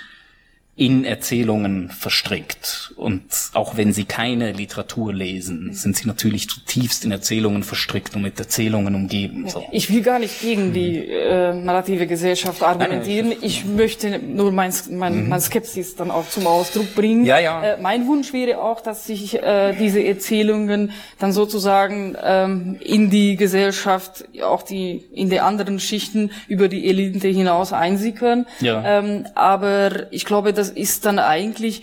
[0.79, 2.93] in Erzählungen verstrickt.
[2.95, 8.23] Und auch wenn sie keine Literatur lesen, sind sie natürlich zutiefst in Erzählungen verstrickt und
[8.23, 9.49] mit Erzählungen umgeben.
[9.49, 9.65] So.
[9.73, 13.33] Ich will gar nicht gegen die äh, narrative Gesellschaft argumentieren.
[13.43, 15.29] Ich möchte nur mein, mein, mhm.
[15.29, 17.27] mein Skepsis dann auch zum Ausdruck bringen.
[17.27, 17.61] Ja, ja.
[17.61, 23.35] Äh, mein Wunsch wäre auch, dass sich äh, diese Erzählungen dann sozusagen ähm, in die
[23.35, 28.47] Gesellschaft, auch die in die anderen Schichten über die Elite hinaus einsickern.
[28.61, 29.01] Ja.
[29.01, 31.83] Ähm, aber ich glaube, dass das ist dann eigentlich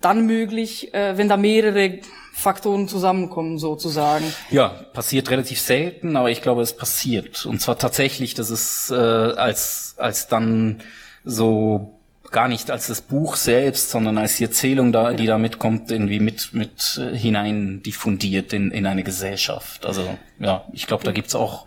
[0.00, 2.00] dann möglich, äh, wenn da mehrere
[2.32, 4.24] Faktoren zusammenkommen sozusagen.
[4.50, 7.46] Ja, passiert relativ selten, aber ich glaube, es passiert.
[7.46, 10.82] Und zwar tatsächlich, dass es äh, als, als dann
[11.24, 11.92] so
[12.30, 16.20] gar nicht als das Buch selbst, sondern als die Erzählung, da, die da mitkommt, irgendwie
[16.20, 19.86] mit, mit äh, hinein diffundiert in, in eine Gesellschaft.
[19.86, 21.66] Also ja, ich glaube, da gibt's auch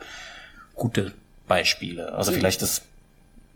[0.75, 1.13] gute
[1.47, 2.13] Beispiele.
[2.13, 2.84] Also vielleicht das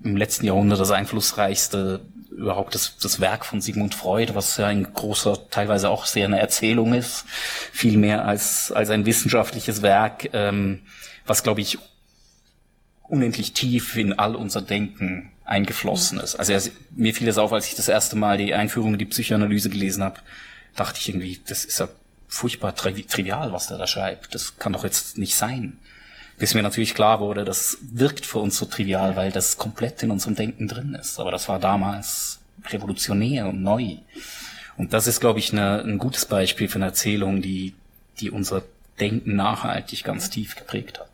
[0.04, 2.02] im letzten Jahrhundert das einflussreichste
[2.38, 6.39] überhaupt das, das Werk von Sigmund Freud, was ja ein großer, teilweise auch sehr eine
[6.39, 7.26] Erzählung ist,
[7.72, 10.82] viel mehr als, als ein wissenschaftliches Werk, ähm,
[11.26, 11.78] was, glaube ich,
[13.04, 16.36] unendlich tief in all unser Denken eingeflossen ist.
[16.36, 19.69] Also mir fiel es auf, als ich das erste Mal die Einführung in die Psychoanalyse
[19.69, 20.19] gelesen habe,
[20.76, 21.89] dachte ich irgendwie, das ist ja
[22.28, 24.34] furchtbar trivial, was der da schreibt.
[24.34, 25.78] Das kann doch jetzt nicht sein
[26.38, 30.12] bis mir natürlich klar wurde, das wirkt für uns so trivial, weil das komplett in
[30.12, 31.19] unserem Denken drin ist.
[31.19, 33.98] Aber das war damals revolutionär und neu.
[34.78, 37.74] Und das ist, glaube ich, eine, ein gutes Beispiel für eine Erzählung, die,
[38.19, 38.63] die unser
[39.00, 41.10] Denken nachhaltig ganz tief geprägt hat.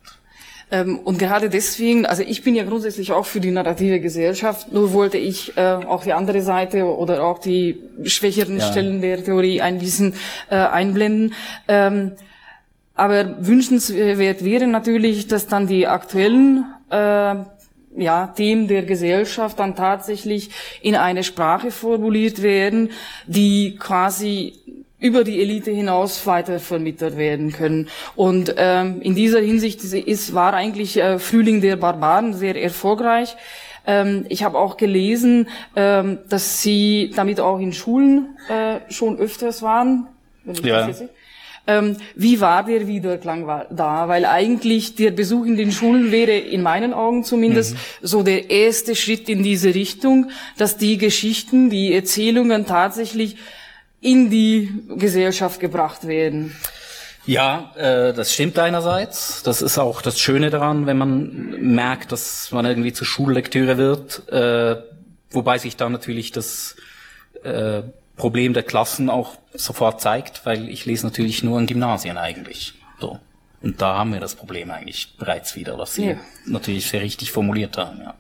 [0.71, 4.93] Ähm, und gerade deswegen, also ich bin ja grundsätzlich auch für die narrative Gesellschaft, nur
[4.93, 8.71] wollte ich äh, auch die andere Seite oder auch die schwächeren ja.
[8.71, 10.13] Stellen der Theorie ein bisschen
[10.49, 11.34] äh, einblenden.
[11.67, 12.12] Ähm,
[12.99, 17.35] aber wünschenswert wäre natürlich, dass dann die aktuellen äh,
[17.95, 20.49] ja, Themen der Gesellschaft dann tatsächlich
[20.81, 22.91] in eine Sprache formuliert werden,
[23.25, 24.53] die quasi
[24.99, 27.88] über die Elite hinaus weiter vermittelt werden können.
[28.15, 33.38] Und ähm, in dieser Hinsicht ist, war eigentlich äh, Frühling der Barbaren sehr erfolgreich.
[33.88, 39.62] Ähm, ich habe auch gelesen, ähm, dass sie damit auch in Schulen äh, schon öfters
[39.62, 40.07] waren.
[40.63, 40.89] Ja.
[41.69, 44.08] Ähm, wie war der Wiederklang da?
[44.08, 47.77] Weil eigentlich der Besuch in den Schulen wäre in meinen Augen zumindest mhm.
[48.01, 53.38] so der erste Schritt in diese Richtung, dass die Geschichten, die Erzählungen tatsächlich
[54.01, 56.55] in die Gesellschaft gebracht werden.
[57.25, 59.43] Ja, äh, das stimmt einerseits.
[59.43, 64.27] Das ist auch das Schöne daran, wenn man merkt, dass man irgendwie zur Schullektüre wird.
[64.32, 64.82] Äh,
[65.29, 66.75] wobei sich da natürlich das
[67.43, 67.84] äh,
[68.19, 72.75] Problem der Klassen auch sofort zeigt, weil ich lese natürlich nur in Gymnasien eigentlich.
[72.99, 73.19] So.
[73.62, 76.17] Und da haben wir das Problem eigentlich bereits wieder, was Sie ja.
[76.45, 78.13] natürlich sehr richtig formuliert haben, ja.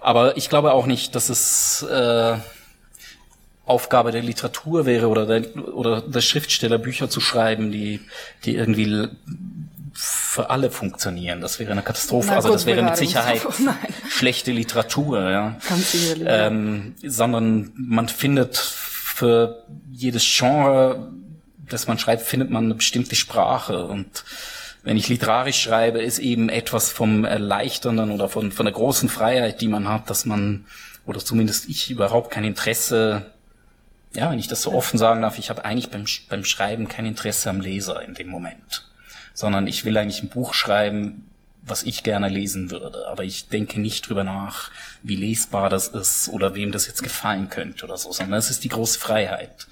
[0.00, 2.36] Aber ich glaube auch nicht, dass es äh,
[3.64, 8.00] Aufgabe der Literatur wäre oder der, oder der Schriftsteller Bücher zu schreiben, die,
[8.44, 9.08] die irgendwie
[9.92, 11.40] für alle funktionieren.
[11.40, 12.28] Das wäre eine Katastrophe.
[12.30, 13.42] Na, also das wäre mit Sicherheit
[14.08, 15.56] schlechte Literatur, ja.
[16.24, 21.12] Ähm, sondern man findet für jedes Genre,
[21.68, 24.24] das man schreibt, findet man eine bestimmte Sprache und
[24.84, 29.60] wenn ich literarisch schreibe, ist eben etwas vom Erleichternden oder von, von der großen Freiheit,
[29.60, 30.66] die man hat, dass man,
[31.06, 33.26] oder zumindest ich, überhaupt kein Interesse,
[34.12, 37.06] ja, wenn ich das so offen sagen darf, ich habe eigentlich beim, beim Schreiben kein
[37.06, 38.91] Interesse am Leser in dem Moment
[39.34, 41.28] sondern ich will eigentlich ein Buch schreiben,
[41.64, 43.06] was ich gerne lesen würde.
[43.08, 44.70] Aber ich denke nicht drüber nach,
[45.02, 48.64] wie lesbar das ist oder wem das jetzt gefallen könnte oder so, sondern es ist
[48.64, 49.66] die große Freiheit.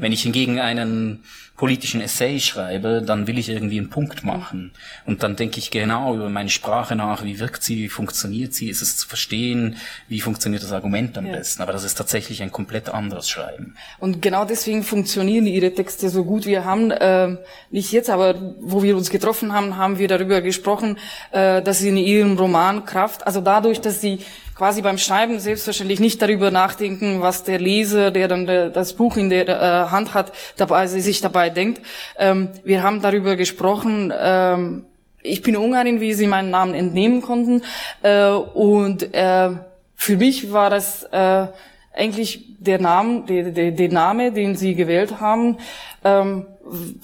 [0.00, 1.24] Wenn ich hingegen einen
[1.56, 4.72] politischen Essay schreibe, dann will ich irgendwie einen Punkt machen.
[5.06, 8.68] Und dann denke ich genau über meine Sprache nach, wie wirkt sie, wie funktioniert sie,
[8.68, 9.76] ist es zu verstehen,
[10.08, 11.32] wie funktioniert das Argument am ja.
[11.32, 11.62] besten.
[11.62, 13.74] Aber das ist tatsächlich ein komplett anderes Schreiben.
[13.98, 16.44] Und genau deswegen funktionieren Ihre Texte so gut.
[16.44, 17.36] Wir haben, äh,
[17.70, 20.98] nicht jetzt, aber wo wir uns getroffen haben, haben wir darüber gesprochen,
[21.32, 24.20] äh, dass Sie in Ihrem Roman Kraft, also dadurch, dass Sie
[24.56, 29.28] quasi beim Schreiben selbstverständlich nicht darüber nachdenken, was der Leser, der dann das Buch in
[29.28, 31.82] der äh, Hand hat, dabei, sich dabei denkt.
[32.18, 34.86] Ähm, wir haben darüber gesprochen, ähm,
[35.22, 37.62] ich bin Ungarin, wie Sie meinen Namen entnehmen konnten.
[38.02, 39.50] Äh, und äh,
[39.94, 45.56] für mich war das eigentlich der Name, der, der, der Name, den Sie gewählt haben,
[46.04, 46.44] ähm,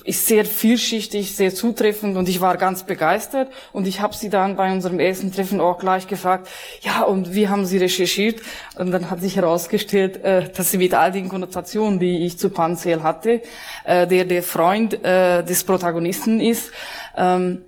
[0.05, 4.57] ist sehr vielschichtig, sehr zutreffend und ich war ganz begeistert und ich habe sie dann
[4.57, 6.49] bei unserem ersten Treffen auch gleich gefragt,
[6.81, 8.41] ja und wie haben Sie recherchiert?
[8.77, 12.51] Und dann hat sich herausgestellt, äh, dass sie mit all den Konnotationen, die ich zu
[12.51, 13.43] Panzel hatte,
[13.85, 16.73] äh, der der Freund äh, des Protagonisten ist,
[17.17, 17.63] ähm,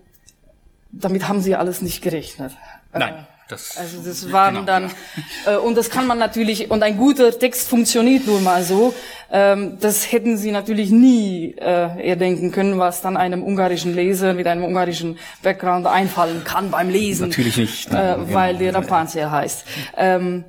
[0.90, 2.52] damit haben sie alles nicht gerechnet.
[2.92, 3.26] Nein.
[3.44, 4.90] Äh, das also das waren genau, dann
[5.46, 8.94] äh, und das kann man natürlich und ein guter Text funktioniert nun mal so.
[9.30, 14.46] Ähm, das hätten sie natürlich nie äh, erdenken können, was dann einem ungarischen Leser mit
[14.46, 17.28] einem ungarischen Background einfallen kann beim Lesen.
[17.28, 19.64] Natürlich nicht, äh, weil der Rapunzel heißt.
[19.96, 20.44] Ähm,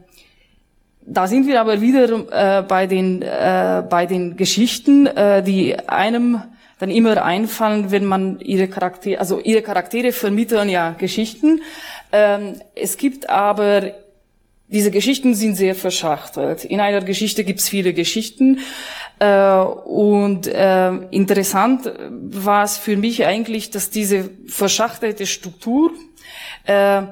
[1.07, 6.41] da sind wir aber wieder äh, bei den äh, bei den Geschichten, äh, die einem
[6.79, 11.61] dann immer einfallen, wenn man ihre Charaktere, also ihre Charaktere vermitteln ja Geschichten.
[12.15, 13.91] Ähm, es gibt aber
[14.67, 16.63] diese Geschichten sind sehr verschachtelt.
[16.63, 18.59] In einer Geschichte gibt es viele Geschichten.
[19.19, 25.91] Äh, und äh, interessant war es für mich eigentlich, dass diese verschachtelte Struktur
[26.63, 27.03] äh,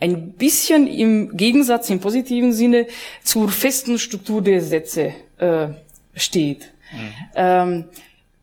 [0.00, 2.86] ein bisschen im Gegensatz im positiven Sinne
[3.22, 5.68] zur festen Struktur der Sätze äh,
[6.14, 6.72] steht.
[6.92, 7.12] Mhm.
[7.34, 7.84] Ähm,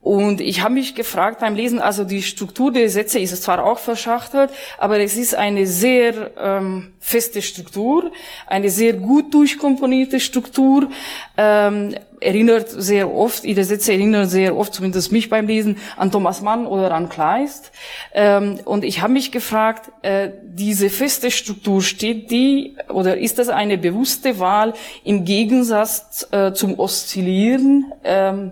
[0.06, 3.80] und ich habe mich gefragt beim Lesen, also die Struktur der Sätze ist zwar auch
[3.80, 8.12] verschachtelt, aber es ist eine sehr ähm, feste Struktur,
[8.46, 10.92] eine sehr gut durchkomponierte Struktur,
[11.38, 16.40] ähm, erinnert sehr oft, ihre Sätze erinnern sehr oft, zumindest mich beim Lesen, an Thomas
[16.44, 17.72] Mann oder an Kleist.
[18.14, 23.50] Ähm, und ich habe mich gefragt, äh, diese feste Struktur, steht die oder ist das
[23.50, 28.52] eine bewusste Wahl im Gegensatz äh, zum Oszillieren ähm,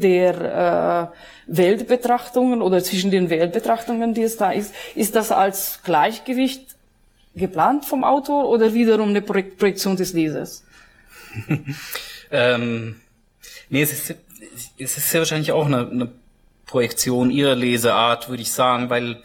[0.00, 6.76] der äh, Weltbetrachtungen oder zwischen den Weltbetrachtungen, die es da ist, ist das als Gleichgewicht
[7.34, 10.64] geplant vom Autor oder wiederum eine Projektion des Lesers?
[12.30, 13.00] ähm,
[13.68, 14.14] nee, es ist,
[14.78, 16.12] es ist sehr wahrscheinlich auch eine, eine
[16.66, 19.22] Projektion ihrer Leseart, würde ich sagen, weil,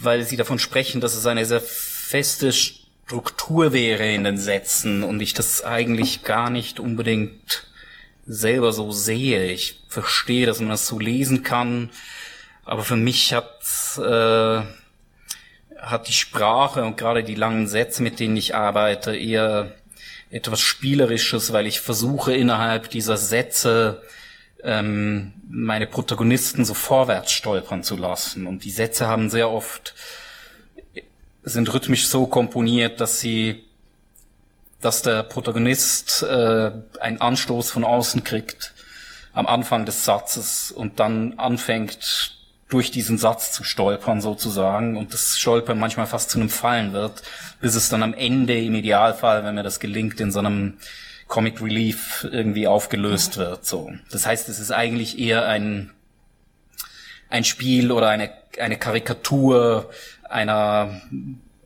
[0.00, 5.20] weil sie davon sprechen, dass es eine sehr feste Struktur wäre in den Sätzen und
[5.20, 7.66] ich das eigentlich gar nicht unbedingt
[8.26, 9.50] selber so sehe.
[9.50, 11.90] Ich verstehe, dass man das so lesen kann,
[12.64, 13.60] aber für mich hat
[13.98, 14.62] äh,
[15.78, 19.74] hat die Sprache und gerade die langen Sätze, mit denen ich arbeite, eher
[20.30, 24.02] etwas Spielerisches, weil ich versuche innerhalb dieser Sätze
[24.62, 28.46] ähm, meine Protagonisten so vorwärts stolpern zu lassen.
[28.46, 29.94] Und die Sätze haben sehr oft
[31.44, 33.64] sind rhythmisch so komponiert, dass sie
[34.84, 36.70] dass der Protagonist äh,
[37.00, 38.74] einen Anstoß von außen kriegt
[39.32, 42.36] am Anfang des Satzes und dann anfängt
[42.68, 47.22] durch diesen Satz zu stolpern sozusagen und das Stolpern manchmal fast zu einem Fallen wird,
[47.60, 50.78] bis es dann am Ende im Idealfall, wenn mir das gelingt, in so einem
[51.28, 53.64] Comic Relief irgendwie aufgelöst wird.
[53.64, 55.90] So, das heißt, es ist eigentlich eher ein
[57.30, 58.30] ein Spiel oder eine
[58.60, 59.90] eine Karikatur
[60.28, 61.00] einer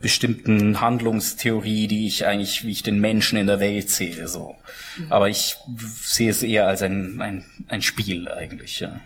[0.00, 4.56] bestimmten Handlungstheorie, die ich eigentlich, wie ich den Menschen in der Welt sehe, so.
[4.96, 5.12] Mhm.
[5.12, 5.56] Aber ich
[6.02, 9.00] sehe es eher als ein, ein, ein Spiel eigentlich, ja.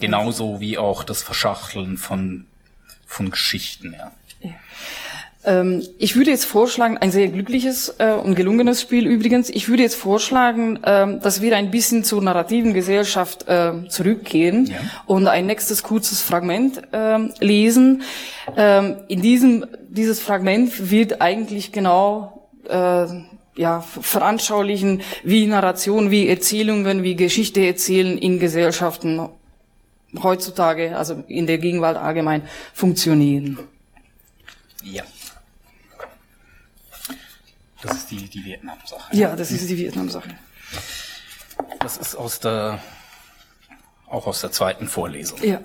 [0.00, 2.46] Genauso wie auch das Verschachteln von,
[3.06, 4.10] von Geschichten, ja.
[5.44, 9.82] Ähm, ich würde jetzt vorschlagen, ein sehr glückliches äh, und gelungenes Spiel übrigens, ich würde
[9.82, 14.76] jetzt vorschlagen, äh, dass wir ein bisschen zur narrativen Gesellschaft äh, zurückgehen ja.
[15.06, 18.02] und ein nächstes kurzes Fragment ähm, lesen.
[18.56, 23.06] Ähm, in diesem, dieses Fragment wird eigentlich genau äh,
[23.56, 29.28] ja, veranschaulichen, wie Narration, wie Erzählungen, wie Geschichte erzählen in Gesellschaften
[30.22, 32.42] heutzutage, also in der Gegenwart allgemein,
[32.72, 33.58] funktionieren.
[34.82, 35.02] Ja.
[37.84, 39.16] Das ist die, die Vietnam-Sache.
[39.16, 40.30] Ja, das ist die Vietnam-Sache.
[41.80, 42.82] Das ist aus der,
[44.08, 45.42] auch aus der zweiten Vorlesung.
[45.42, 45.60] Ja.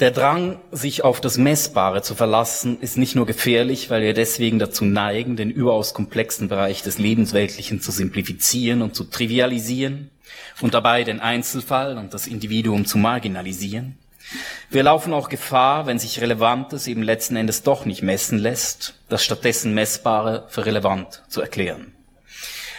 [0.00, 4.58] Der Drang, sich auf das Messbare zu verlassen, ist nicht nur gefährlich, weil wir deswegen
[4.58, 10.10] dazu neigen, den überaus komplexen Bereich des Lebensweltlichen zu simplifizieren und zu trivialisieren
[10.60, 13.96] und dabei den Einzelfall und das Individuum zu marginalisieren.
[14.70, 19.24] Wir laufen auch Gefahr, wenn sich Relevantes eben letzten Endes doch nicht messen lässt, das
[19.24, 21.92] stattdessen Messbare für relevant zu erklären.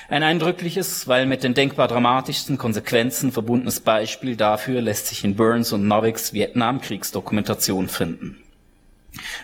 [0.09, 5.71] Ein eindrückliches, weil mit den denkbar dramatischsten Konsequenzen verbundenes Beispiel dafür lässt sich in Burns
[5.71, 8.43] und Novicks Vietnamkriegsdokumentation finden.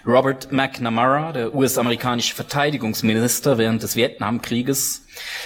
[0.06, 5.06] Robert McNamara, der US-amerikanische Verteidigungsminister während des Vietnamkrieges,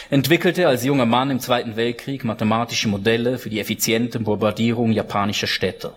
[0.09, 5.93] entwickelte als junger Mann im Zweiten Weltkrieg mathematische Modelle für die effiziente Bombardierung japanischer Städte.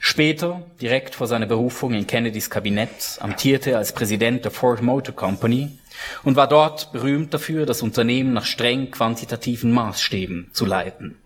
[0.00, 5.14] Später, direkt vor seiner Berufung in Kennedys Kabinett, amtierte er als Präsident der Ford Motor
[5.14, 5.78] Company
[6.22, 11.16] und war dort berühmt dafür, das Unternehmen nach streng quantitativen Maßstäben zu leiten.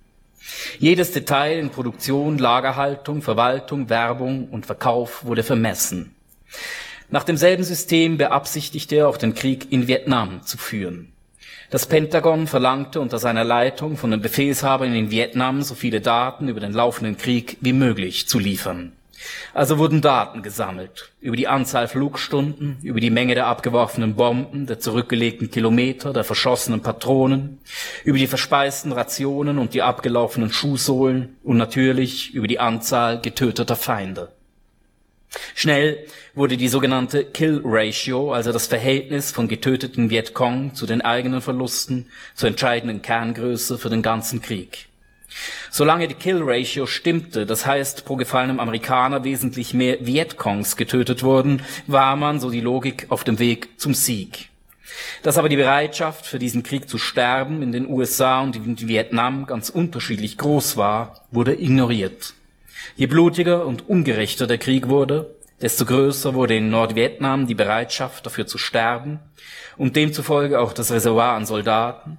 [0.79, 6.15] Jedes Detail in Produktion, Lagerhaltung, Verwaltung, Werbung und Verkauf wurde vermessen.
[7.11, 11.12] Nach demselben System beabsichtigte er auch den Krieg in Vietnam zu führen.
[11.73, 16.61] Das Pentagon verlangte unter seiner Leitung von den Befehlshabern in Vietnam so viele Daten über
[16.61, 18.93] den laufenden Krieg wie möglich zu liefern.
[19.55, 24.81] Also wurden Daten gesammelt über die Anzahl Flugstunden, über die Menge der abgeworfenen Bomben, der
[24.81, 27.59] zurückgelegten Kilometer, der verschossenen Patronen,
[28.05, 34.29] über die verspeisten Rationen und die abgelaufenen Schuhsohlen und natürlich über die Anzahl getöteter Feinde.
[35.55, 41.41] Schnell wurde die sogenannte Kill Ratio, also das Verhältnis von getöteten Vietcong zu den eigenen
[41.41, 44.89] Verlusten, zur entscheidenden Kerngröße für den ganzen Krieg.
[45.71, 51.63] Solange die Kill Ratio stimmte, das heißt pro gefallenem Amerikaner wesentlich mehr Vietcongs getötet wurden,
[51.87, 54.51] war man, so die Logik, auf dem Weg zum Sieg.
[55.23, 59.47] Dass aber die Bereitschaft für diesen Krieg zu sterben in den USA und in Vietnam
[59.47, 62.35] ganz unterschiedlich groß war, wurde ignoriert.
[62.97, 68.47] Je blutiger und ungerechter der Krieg wurde, desto größer wurde in Nordvietnam die Bereitschaft dafür
[68.47, 69.21] zu sterben
[69.77, 72.19] und demzufolge auch das Reservoir an Soldaten,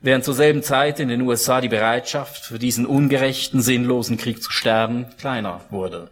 [0.00, 4.50] während zur selben Zeit in den USA die Bereitschaft, für diesen ungerechten, sinnlosen Krieg zu
[4.50, 6.10] sterben, kleiner wurde.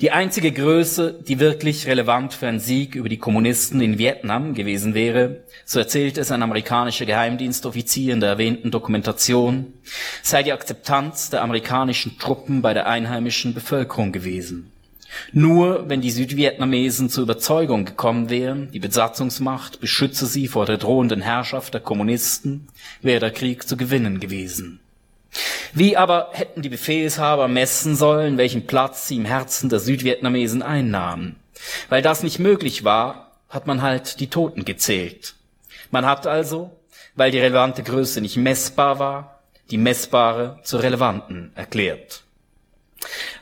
[0.00, 4.94] Die einzige Größe, die wirklich relevant für einen Sieg über die Kommunisten in Vietnam gewesen
[4.94, 9.74] wäre, so erzählt es ein amerikanischer Geheimdienstoffizier in der erwähnten Dokumentation,
[10.22, 14.72] sei die Akzeptanz der amerikanischen Truppen bei der einheimischen Bevölkerung gewesen.
[15.32, 21.20] Nur wenn die Südvietnamesen zur Überzeugung gekommen wären, die Besatzungsmacht beschütze sie vor der drohenden
[21.20, 22.68] Herrschaft der Kommunisten,
[23.02, 24.80] wäre der Krieg zu gewinnen gewesen.
[25.72, 31.36] Wie aber hätten die Befehlshaber messen sollen, welchen Platz sie im Herzen der Südvietnamesen einnahmen?
[31.88, 35.34] Weil das nicht möglich war, hat man halt die Toten gezählt.
[35.90, 36.70] Man hat also,
[37.14, 42.22] weil die relevante Größe nicht messbar war, die messbare zur relevanten erklärt.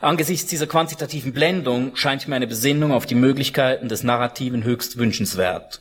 [0.00, 5.80] Angesichts dieser quantitativen Blendung scheint mir eine Besinnung auf die Möglichkeiten des Narrativen höchst wünschenswert.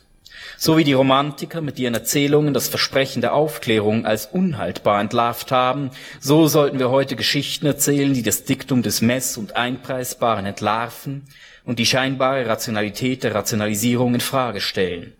[0.60, 5.92] So wie die Romantiker mit ihren Erzählungen das Versprechen der Aufklärung als unhaltbar entlarvt haben,
[6.18, 11.22] so sollten wir heute Geschichten erzählen, die das Diktum des Mess- und Einpreisbaren entlarven
[11.64, 15.12] und die scheinbare Rationalität der Rationalisierung in Frage stellen.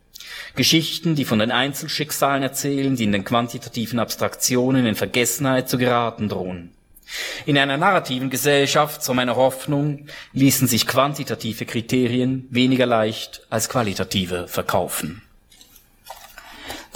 [0.56, 6.28] Geschichten, die von den Einzelschicksalen erzählen, die in den quantitativen Abstraktionen in Vergessenheit zu geraten
[6.28, 6.72] drohen.
[7.46, 14.48] In einer narrativen Gesellschaft, so meine Hoffnung, ließen sich quantitative Kriterien weniger leicht als qualitative
[14.48, 15.22] verkaufen.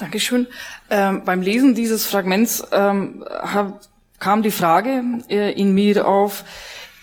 [0.03, 0.49] Dankeschön.
[0.91, 3.83] Ähm, beim Lesen dieses Fragments ähm, hab,
[4.19, 6.43] kam die Frage äh, in mir auf,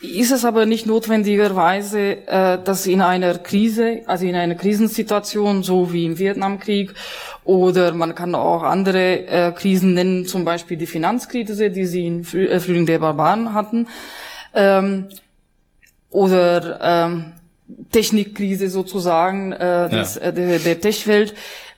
[0.01, 5.93] ist es aber nicht notwendigerweise, äh, dass in einer Krise, also in einer Krisensituation, so
[5.93, 6.93] wie im Vietnamkrieg,
[7.45, 12.25] oder man kann auch andere äh, Krisen nennen, zum Beispiel die Finanzkrise, die sie in
[12.25, 13.87] Früh äh, Frühling der Barbaren hatten,
[14.53, 15.07] ähm,
[16.09, 17.31] oder ähm,
[17.93, 20.21] Technikkrise sozusagen äh, des, ja.
[20.21, 21.33] äh, der, der Techwelt.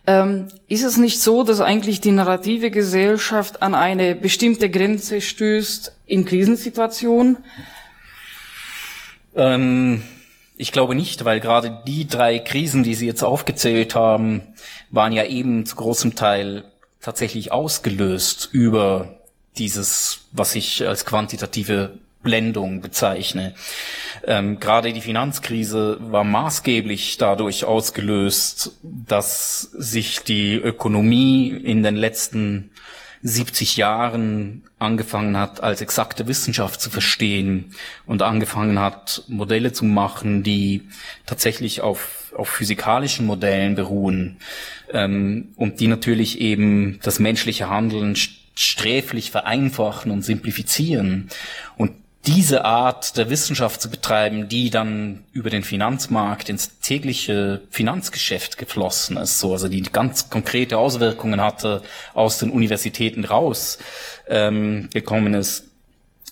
[0.08, 5.96] Ähm, ist es nicht so, dass eigentlich die narrative Gesellschaft an eine bestimmte Grenze stößt
[6.08, 7.38] in Krisensituationen?
[9.36, 10.02] Ähm,
[10.58, 14.42] ich glaube nicht, weil gerade die drei Krisen, die Sie jetzt aufgezählt haben,
[14.90, 16.64] waren ja eben zu großem Teil
[17.00, 19.20] tatsächlich ausgelöst über
[19.58, 23.54] dieses, was ich als quantitative Blendung bezeichne.
[24.26, 32.72] Ähm, gerade die Finanzkrise war maßgeblich dadurch ausgelöst, dass sich die Ökonomie in den letzten
[33.24, 37.76] 70 Jahren angefangen hat, als exakte Wissenschaft zu verstehen
[38.08, 40.88] und angefangen hat, Modelle zu machen, die
[41.28, 44.38] tatsächlich auf, auf physikalischen Modellen beruhen
[44.92, 48.16] ähm, und die natürlich eben das menschliche Handeln
[48.56, 51.30] sträflich vereinfachen und simplifizieren.
[51.78, 51.92] Und
[52.26, 59.18] diese Art der Wissenschaft zu betreiben, die dann über den Finanzmarkt ins tägliche Finanzgeschäft geflossen
[59.18, 61.82] ist, so also die ganz konkrete Auswirkungen hatte,
[62.14, 63.80] aus den Universitäten raus
[64.28, 65.66] ähm, gekommen ist.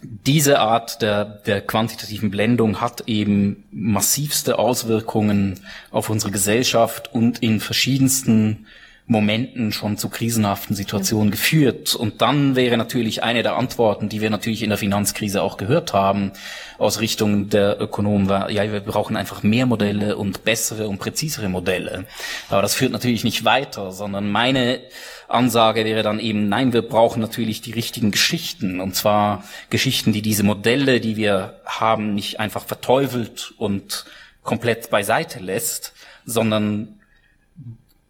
[0.02, 5.60] Diese Art der, der quantitativen Blendung hat eben massivste Auswirkungen
[5.92, 8.68] auf unsere Gesellschaft und in verschiedensten
[9.10, 11.95] Momenten schon zu krisenhaften Situationen geführt.
[11.95, 15.93] Und dann wäre natürlich eine der Antworten, die wir natürlich in der Finanzkrise auch gehört
[15.93, 16.32] haben,
[16.78, 21.49] aus Richtung der Ökonomen war, ja, wir brauchen einfach mehr Modelle und bessere und präzisere
[21.49, 22.05] Modelle.
[22.49, 24.80] Aber das führt natürlich nicht weiter, sondern meine
[25.28, 28.80] Ansage wäre dann eben, nein, wir brauchen natürlich die richtigen Geschichten.
[28.80, 34.05] Und zwar Geschichten, die diese Modelle, die wir haben, nicht einfach verteufelt und
[34.43, 35.93] komplett beiseite lässt,
[36.26, 36.99] sondern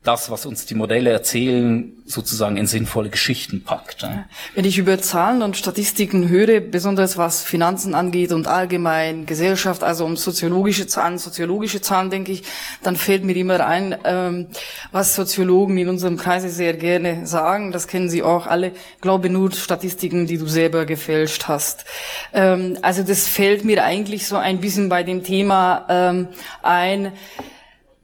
[0.09, 4.07] das, was uns die Modelle erzählen, sozusagen in sinnvolle Geschichten packt.
[4.55, 10.05] Wenn ich über Zahlen und Statistiken höre, besonders was Finanzen angeht und allgemein Gesellschaft, also
[10.05, 12.41] um soziologische Zahlen, soziologische Zahlen denke ich,
[12.81, 14.47] dann fällt mir immer ein, ähm,
[14.91, 17.71] was Soziologen in unserem Kreise sehr gerne sagen.
[17.71, 18.71] Das kennen Sie auch alle.
[19.01, 21.85] Glaube nur Statistiken, die du selber gefälscht hast.
[22.33, 26.27] Ähm, also das fällt mir eigentlich so ein bisschen bei dem Thema ähm,
[26.63, 27.11] ein,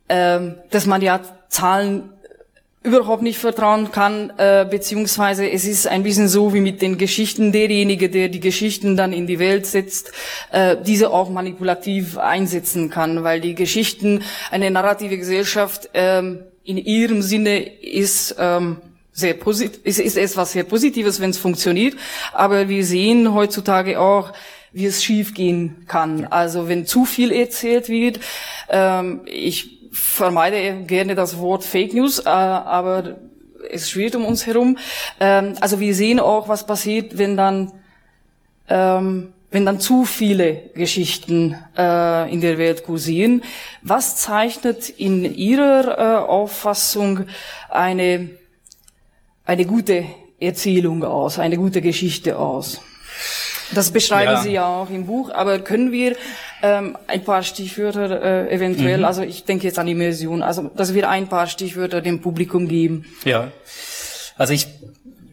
[0.08, 1.20] dass man ja
[1.56, 2.10] Zahlen
[2.84, 7.51] überhaupt nicht vertrauen kann, äh, beziehungsweise es ist ein bisschen so wie mit den Geschichten,
[7.51, 10.12] derjenige, der die Geschichten dann in die Welt setzt,
[10.51, 17.22] äh, diese auch manipulativ einsetzen kann, weil die Geschichten, eine narrative Gesellschaft ähm, in ihrem
[17.24, 18.78] Sinne ist ähm,
[19.12, 21.95] sehr positiv, ist, ist etwas sehr Positives, wenn es funktioniert,
[22.34, 24.32] aber wir sehen heutzutage auch,
[24.76, 26.26] wie es schiefgehen kann.
[26.26, 28.20] Also wenn zu viel erzählt wird,
[28.70, 33.18] ähm, ich vermeide gerne das Wort Fake News, äh, aber
[33.72, 34.78] es schwirrt um uns herum.
[35.20, 37.72] Ähm, also wir sehen auch, was passiert, wenn dann
[38.68, 43.41] ähm, wenn dann zu viele Geschichten äh, in der Welt kursieren.
[43.84, 47.26] Was zeichnet in Ihrer äh, Auffassung
[47.70, 48.32] eine,
[49.46, 50.04] eine gute
[50.41, 52.82] Erzählung aus, eine gute Geschichte aus?
[53.74, 54.41] Das beschreiben ja.
[54.41, 56.18] Sie ja auch im Buch, aber können wir
[56.66, 59.05] ähm, ein paar Stichwörter äh, eventuell, mhm.
[59.05, 63.05] also ich denke jetzt an Immersion, also dass wir ein paar Stichwörter dem Publikum geben.
[63.24, 63.51] Ja,
[64.38, 64.68] also ich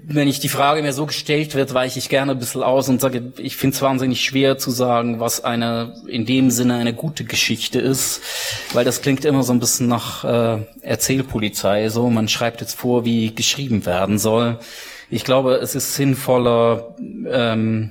[0.04, 3.00] wenn ich die Frage mir so gestellt wird, weiche ich gerne ein bisschen aus und
[3.00, 7.24] sage, ich finde es wahnsinnig schwer zu sagen, was eine in dem Sinne eine gute
[7.24, 8.20] Geschichte ist,
[8.72, 11.88] weil das klingt immer so ein bisschen nach äh, Erzählpolizei.
[11.88, 14.58] So, man schreibt jetzt vor, wie geschrieben werden soll.
[15.08, 16.96] Ich glaube, es ist sinnvoller,
[17.30, 17.90] ähm,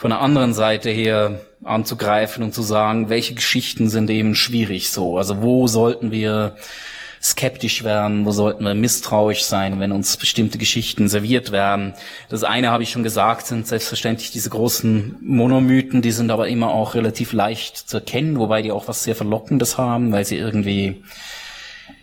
[0.00, 5.18] von der anderen Seite her anzugreifen und zu sagen, welche Geschichten sind eben schwierig so.
[5.18, 6.56] Also wo sollten wir
[7.22, 11.92] skeptisch werden, wo sollten wir misstrauisch sein, wenn uns bestimmte Geschichten serviert werden.
[12.30, 16.70] Das eine habe ich schon gesagt, sind selbstverständlich diese großen Monomythen, die sind aber immer
[16.70, 21.02] auch relativ leicht zu erkennen, wobei die auch was sehr Verlockendes haben, weil sie irgendwie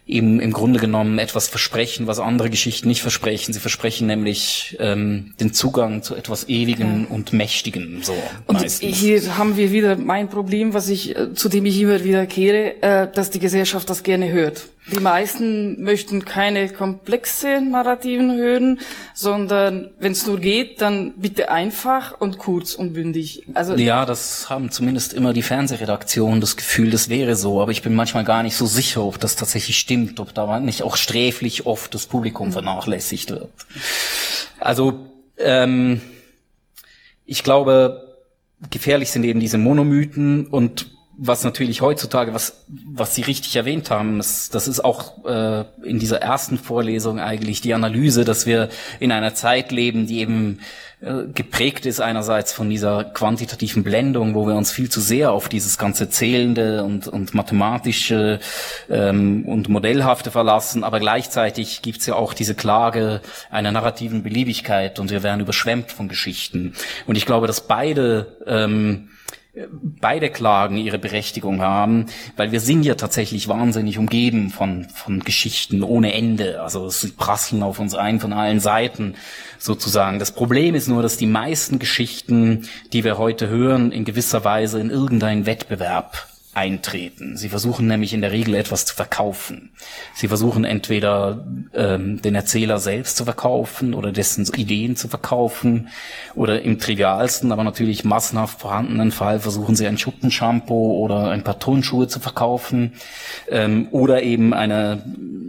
[0.08, 3.54] eben im Grunde genommen etwas versprechen, was andere Geschichten nicht versprechen.
[3.54, 7.16] Sie versprechen nämlich ähm, den Zugang zu etwas Ewigen ja.
[7.16, 8.00] und Mächtigen.
[8.04, 8.14] So
[8.46, 8.96] und meistens.
[8.96, 12.82] hier haben wir wieder mein Problem, was ich, äh, zu dem ich immer wieder kehre,
[12.82, 14.68] äh, dass die Gesellschaft das gerne hört.
[14.92, 18.80] Die meisten möchten keine komplexe Narrativen hören,
[19.14, 23.44] sondern wenn es nur geht, dann bitte einfach und kurz und bündig.
[23.54, 27.82] Also ja, das haben zumindest immer die Fernsehredaktionen das Gefühl, das wäre so, aber ich
[27.82, 31.66] bin manchmal gar nicht so sicher, ob das tatsächlich stimmt, ob da nicht auch sträflich
[31.66, 33.50] oft das Publikum vernachlässigt wird.
[34.60, 35.08] Also
[35.38, 36.02] ähm,
[37.26, 38.16] ich glaube,
[38.70, 44.18] gefährlich sind eben diese Monomythen und was natürlich heutzutage, was, was Sie richtig erwähnt haben,
[44.18, 49.12] das, das ist auch äh, in dieser ersten Vorlesung eigentlich die Analyse, dass wir in
[49.12, 50.60] einer Zeit leben, die eben
[51.02, 55.50] äh, geprägt ist einerseits von dieser quantitativen Blendung, wo wir uns viel zu sehr auf
[55.50, 58.40] dieses ganze Zählende und, und mathematische
[58.88, 65.10] ähm, und Modellhafte verlassen, aber gleichzeitig gibt's ja auch diese Klage einer narrativen Beliebigkeit und
[65.10, 66.74] wir werden überschwemmt von Geschichten.
[67.08, 69.10] Und ich glaube, dass beide ähm,
[69.72, 75.84] beide Klagen ihre Berechtigung haben, weil wir sind ja tatsächlich wahnsinnig umgeben von, von Geschichten
[75.84, 76.62] ohne Ende.
[76.62, 79.16] Also sie prasseln auf uns ein von allen Seiten
[79.58, 80.20] sozusagen.
[80.20, 84.80] Das Problem ist nur, dass die meisten Geschichten, die wir heute hören, in gewisser Weise
[84.80, 86.28] in irgendeinen Wettbewerb
[86.58, 87.38] eintreten.
[87.38, 89.70] Sie versuchen nämlich in der Regel etwas zu verkaufen.
[90.16, 95.90] Sie versuchen entweder ähm, den Erzähler selbst zu verkaufen oder dessen Ideen zu verkaufen
[96.34, 101.60] oder im trivialsten, aber natürlich massenhaft vorhandenen Fall versuchen sie ein Schuppenshampoo oder ein paar
[101.60, 102.94] Turnschuhe zu verkaufen
[103.50, 105.04] ähm, oder eben eine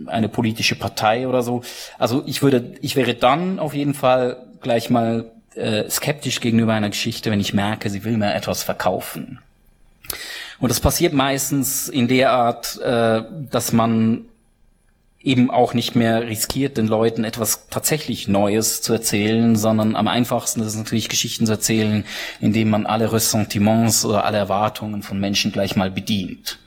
[0.06, 1.62] eine politische Partei oder so.
[1.98, 6.90] Also ich würde, ich wäre dann auf jeden Fall gleich mal äh, skeptisch gegenüber einer
[6.90, 9.40] Geschichte, wenn ich merke, sie will mir etwas verkaufen.
[10.60, 14.24] Und das passiert meistens in der Art, äh, dass man
[15.20, 20.60] eben auch nicht mehr riskiert, den Leuten etwas tatsächlich Neues zu erzählen, sondern am einfachsten
[20.60, 22.04] ist es natürlich Geschichten zu erzählen,
[22.40, 26.58] indem man alle Ressentiments oder alle Erwartungen von Menschen gleich mal bedient.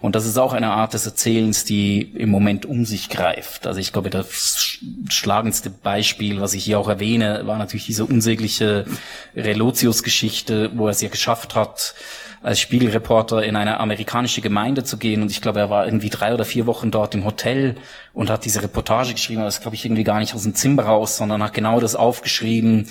[0.00, 3.66] Und das ist auch eine Art des Erzählens, die im Moment um sich greift.
[3.66, 4.78] Also ich glaube, das
[5.08, 8.84] schlagendste Beispiel, was ich hier auch erwähne, war natürlich diese unsägliche
[9.34, 11.94] Relotius-Geschichte, wo er es ja geschafft hat,
[12.44, 15.22] als Spiegelreporter in eine amerikanische Gemeinde zu gehen.
[15.22, 17.76] Und ich glaube, er war irgendwie drei oder vier Wochen dort im Hotel
[18.12, 19.40] und hat diese Reportage geschrieben.
[19.40, 21.96] Aber das glaube ich irgendwie gar nicht aus dem Zimmer raus, sondern hat genau das
[21.96, 22.86] aufgeschrieben,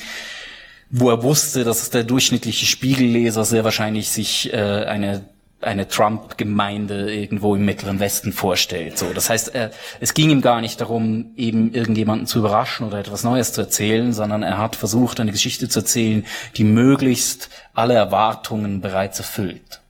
[0.90, 5.24] wo er wusste, dass der durchschnittliche Spiegelleser sehr wahrscheinlich sich äh, eine
[5.64, 8.98] eine Trump-Gemeinde irgendwo im Mittleren Westen vorstellt.
[8.98, 13.00] So, das heißt, er, es ging ihm gar nicht darum, eben irgendjemanden zu überraschen oder
[13.00, 17.94] etwas Neues zu erzählen, sondern er hat versucht, eine Geschichte zu erzählen, die möglichst alle
[17.94, 19.82] Erwartungen bereits erfüllt.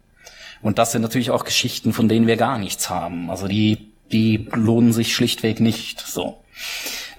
[0.61, 3.30] Und das sind natürlich auch Geschichten, von denen wir gar nichts haben.
[3.30, 5.99] Also die, die lohnen sich schlichtweg nicht.
[5.99, 6.41] So.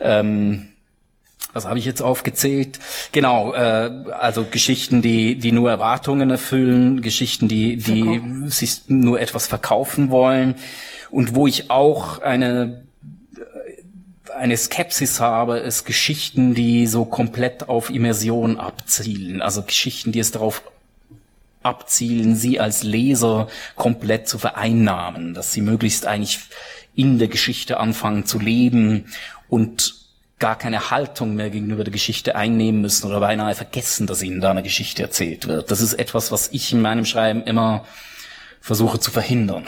[0.00, 0.70] Ähm,
[1.54, 2.78] was habe ich jetzt aufgezählt?
[3.12, 9.46] Genau, äh, also Geschichten, die, die nur Erwartungen erfüllen, Geschichten, die, die sich nur etwas
[9.46, 10.56] verkaufen wollen
[11.10, 12.84] und wo ich auch eine
[14.36, 19.40] eine Skepsis habe, ist Geschichten, die so komplett auf Immersion abzielen.
[19.40, 20.62] Also Geschichten, die es darauf
[21.62, 26.40] abzielen, sie als Leser komplett zu vereinnahmen, dass sie möglichst eigentlich
[26.94, 29.06] in der Geschichte anfangen zu leben
[29.48, 30.03] und
[30.38, 34.50] gar keine Haltung mehr gegenüber der Geschichte einnehmen müssen oder beinahe vergessen, dass ihnen da
[34.50, 35.70] eine Geschichte erzählt wird.
[35.70, 37.84] Das ist etwas, was ich in meinem Schreiben immer
[38.60, 39.64] versuche zu verhindern.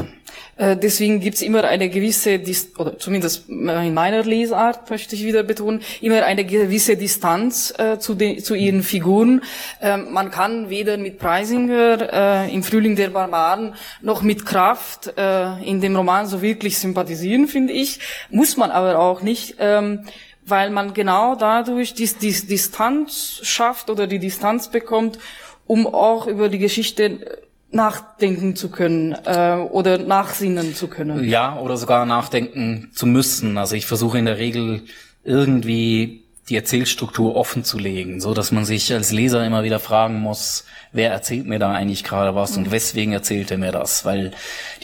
[0.57, 2.41] Äh, deswegen gibt's immer eine gewisse,
[2.79, 8.15] oder zumindest in meiner Lesart möchte ich wieder betonen, immer eine gewisse Distanz äh, zu,
[8.15, 9.43] den, zu ihren Figuren.
[9.83, 15.63] Ähm, man kann weder mit Preisinger äh, im Frühling der Barbaren noch mit Kraft äh,
[15.63, 18.01] in dem Roman so wirklich sympathisieren, finde ich.
[18.31, 19.57] Muss man aber auch nicht.
[19.59, 20.07] Ähm,
[20.47, 25.19] weil man genau dadurch die, die Distanz schafft oder die Distanz bekommt,
[25.67, 31.25] um auch über die Geschichte nachdenken zu können äh, oder nachsinnen zu können.
[31.25, 33.59] Ja, oder sogar nachdenken zu müssen.
[33.59, 34.83] Also ich versuche in der Regel
[35.25, 40.21] irgendwie die Erzählstruktur offen zu legen, so dass man sich als Leser immer wieder fragen
[40.21, 44.05] muss, wer erzählt mir da eigentlich gerade was und weswegen erzählt er mir das?
[44.05, 44.31] Weil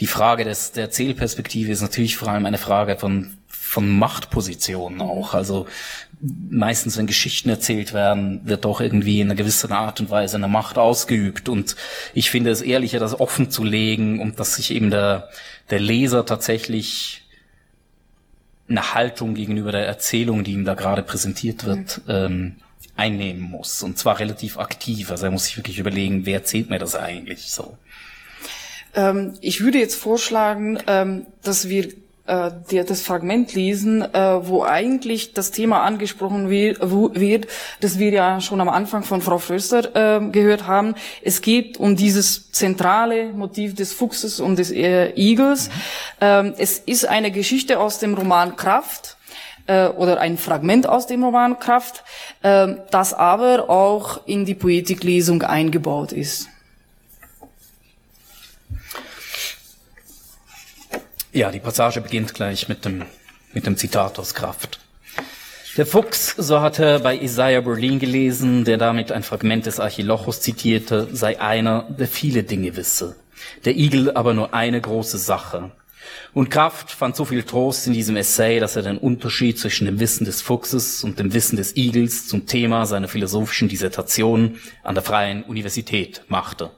[0.01, 3.37] die Frage des, der Erzählperspektive ist natürlich vor allem eine Frage von
[3.73, 5.33] von Machtpositionen auch.
[5.33, 5.67] Also
[6.21, 10.47] meistens, wenn Geschichten erzählt werden, wird doch irgendwie in einer gewissen Art und Weise eine
[10.47, 11.49] Macht ausgeübt.
[11.49, 11.75] Und
[12.13, 15.29] ich finde es ehrlicher, das offen zu legen und dass sich eben der,
[15.69, 17.23] der Leser tatsächlich
[18.69, 22.57] eine Haltung gegenüber der Erzählung, die ihm da gerade präsentiert wird, ähm,
[22.95, 23.81] einnehmen muss.
[23.81, 25.09] Und zwar relativ aktiv.
[25.11, 27.77] Also er muss sich wirklich überlegen, wer erzählt mir das eigentlich so.
[28.95, 31.89] Ähm, ich würde jetzt vorschlagen, ähm, dass wir
[32.25, 37.47] äh, der, das Fragment lesen, äh, wo eigentlich das Thema angesprochen wird, wird,
[37.81, 40.95] das wir ja schon am Anfang von Frau Förster äh, gehört haben.
[41.21, 45.67] Es geht um dieses zentrale Motiv des Fuchses und des äh, Igels.
[45.67, 45.71] Mhm.
[46.21, 49.17] Ähm, es ist eine Geschichte aus dem Roman Kraft
[49.67, 52.03] äh, oder ein Fragment aus dem Roman Kraft,
[52.41, 56.47] äh, das aber auch in die Poetiklesung eingebaut ist.
[61.35, 63.05] Ja, die Passage beginnt gleich mit dem,
[63.53, 64.79] mit dem Zitat aus Kraft.
[65.77, 71.07] Der Fuchs, so hatte bei Isaiah Berlin gelesen, der damit ein Fragment des Archilochos zitierte,
[71.11, 73.15] sei einer, der viele Dinge wisse.
[73.65, 75.71] Der Igel aber nur eine große Sache.
[76.35, 79.99] Und Kraft fand so viel Trost in diesem Essay, dass er den Unterschied zwischen dem
[79.99, 85.03] Wissen des Fuchses und dem Wissen des Igels zum Thema seiner philosophischen Dissertation an der
[85.03, 86.69] Freien Universität machte.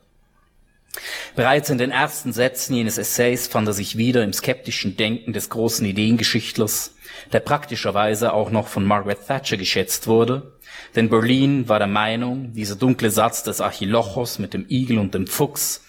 [1.35, 5.49] Bereits in den ersten Sätzen jenes Essays fand er sich wieder im skeptischen Denken des
[5.49, 6.95] großen Ideengeschichtlers,
[7.33, 10.53] der praktischerweise auch noch von Margaret Thatcher geschätzt wurde,
[10.95, 15.27] denn Berlin war der Meinung, dieser dunkle Satz des Archilochos mit dem Igel und dem
[15.27, 15.81] Fuchs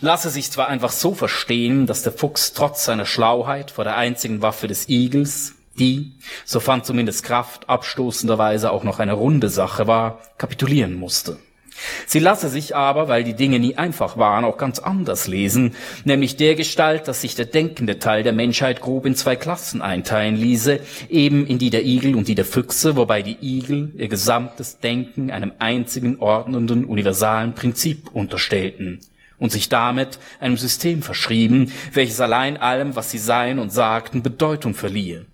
[0.00, 4.42] lasse sich zwar einfach so verstehen, dass der Fuchs trotz seiner Schlauheit vor der einzigen
[4.42, 6.12] Waffe des Igels, die,
[6.44, 11.38] so fand zumindest Kraft, abstoßenderweise auch noch eine runde Sache war, kapitulieren musste.
[12.06, 16.36] Sie lasse sich aber, weil die Dinge nie einfach waren, auch ganz anders lesen, nämlich
[16.36, 20.80] der Gestalt, dass sich der denkende Teil der Menschheit grob in zwei Klassen einteilen ließe,
[21.08, 25.30] eben in die der Igel und die der Füchse, wobei die Igel ihr gesamtes Denken
[25.30, 29.00] einem einzigen ordnenden, universalen Prinzip unterstellten
[29.38, 34.74] und sich damit einem System verschrieben, welches allein allem, was sie seien und sagten, Bedeutung
[34.74, 35.26] verliehe.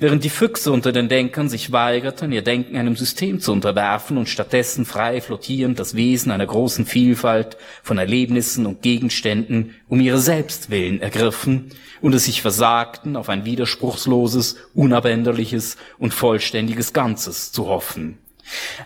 [0.00, 4.28] Während die Füchse unter den Denkern sich weigerten, ihr Denken einem System zu unterwerfen und
[4.28, 11.00] stattdessen frei flottierend das Wesen einer großen Vielfalt von Erlebnissen und Gegenständen um ihre Selbstwillen
[11.00, 18.18] ergriffen und es sich versagten, auf ein widerspruchsloses, unabänderliches und vollständiges Ganzes zu hoffen.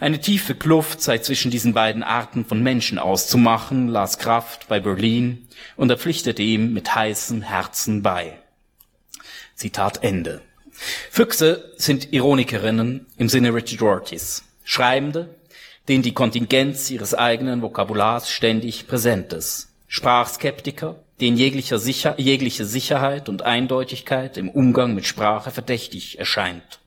[0.01, 5.49] Eine tiefe Kluft sei zwischen diesen beiden Arten von Menschen auszumachen, las Kraft bei Berlin
[5.77, 8.39] und er pflichtete ihm mit heißem Herzen bei.
[9.55, 10.43] Zitat Ende.
[11.11, 15.35] Füchse sind Ironikerinnen im Sinne Richard Rortys, Schreibende,
[15.89, 23.29] denen die Kontingenz ihres eigenen Vokabulars ständig präsent ist, Sprachskeptiker, denen jeglicher Sicher jegliche Sicherheit
[23.29, 26.81] und Eindeutigkeit im Umgang mit Sprache verdächtig erscheint.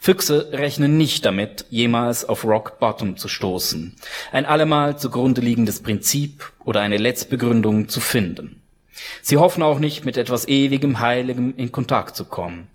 [0.00, 3.94] Füchse rechnen nicht damit, jemals auf Rock Bottom zu stoßen,
[4.32, 8.60] ein allemal zugrunde liegendes Prinzip oder eine Letztbegründung zu finden.
[9.20, 12.66] Sie hoffen auch nicht, mit etwas ewigem, heiligem in Kontakt zu kommen.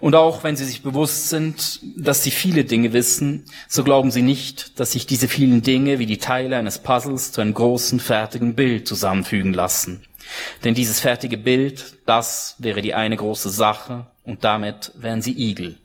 [0.00, 4.22] Und auch wenn sie sich bewusst sind, dass sie viele Dinge wissen, so glauben sie
[4.22, 8.54] nicht, dass sich diese vielen Dinge wie die Teile eines Puzzles zu einem großen, fertigen
[8.54, 10.04] Bild zusammenfügen lassen.
[10.64, 15.76] Denn dieses fertige Bild, das wäre die eine große Sache und damit wären sie Igel.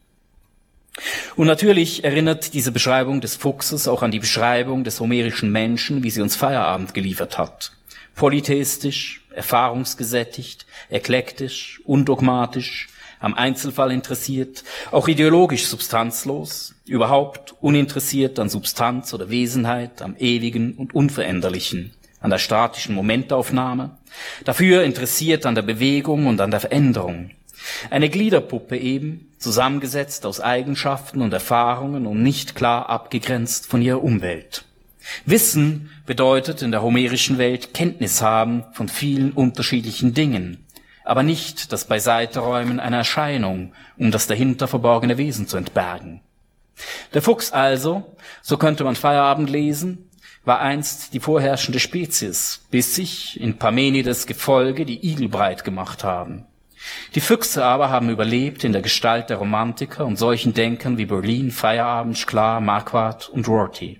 [1.35, 6.09] Und natürlich erinnert diese Beschreibung des Fuchses auch an die Beschreibung des homerischen Menschen, wie
[6.09, 7.71] sie uns Feierabend geliefert hat.
[8.15, 12.87] Polytheistisch, erfahrungsgesättigt, eklektisch, undogmatisch,
[13.19, 20.93] am Einzelfall interessiert, auch ideologisch substanzlos, überhaupt uninteressiert an Substanz oder Wesenheit, am Ewigen und
[20.93, 23.97] Unveränderlichen, an der statischen Momentaufnahme,
[24.45, 27.31] dafür interessiert an der Bewegung und an der Veränderung.
[27.89, 34.63] Eine Gliederpuppe eben, zusammengesetzt aus Eigenschaften und Erfahrungen und nicht klar abgegrenzt von ihrer Umwelt.
[35.25, 40.65] Wissen bedeutet in der homerischen Welt Kenntnis haben von vielen unterschiedlichen Dingen,
[41.07, 46.21] aber nicht das Beiseiteräumen einer Erscheinung, um das dahinter verborgene Wesen zu entbergen.
[47.13, 50.09] Der Fuchs also, so könnte man Feierabend lesen,
[50.45, 56.45] war einst die vorherrschende Spezies, bis sich in Parmenides Gefolge die Igel breit gemacht haben.
[57.15, 61.51] Die Füchse aber haben überlebt in der Gestalt der Romantiker und solchen Denkern wie Berlin,
[61.51, 63.99] Feierabend, Sklar, Marquardt und Rorty.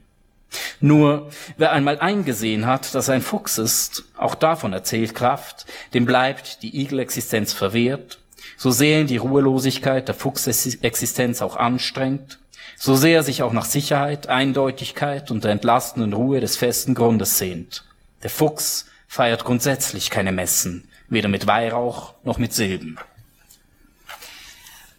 [0.79, 6.63] Nur wer einmal eingesehen hat, dass ein Fuchs ist, auch davon erzählt Kraft, dem bleibt
[6.63, 8.19] die Igelexistenz verwehrt,
[8.57, 12.39] so sehr ihn die Ruhelosigkeit der Fuchsexistenz auch anstrengt,
[12.77, 17.85] so sehr sich auch nach Sicherheit, Eindeutigkeit und der entlastenden Ruhe des festen Grundes sehnt.
[18.23, 22.99] Der Fuchs feiert grundsätzlich keine Messen, weder mit Weihrauch noch mit Silben.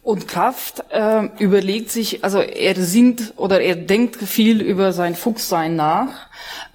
[0.09, 5.75] Und Kraft äh, überlegt sich, also er sinnt oder er denkt viel über sein Fuchssein
[5.75, 6.25] nach.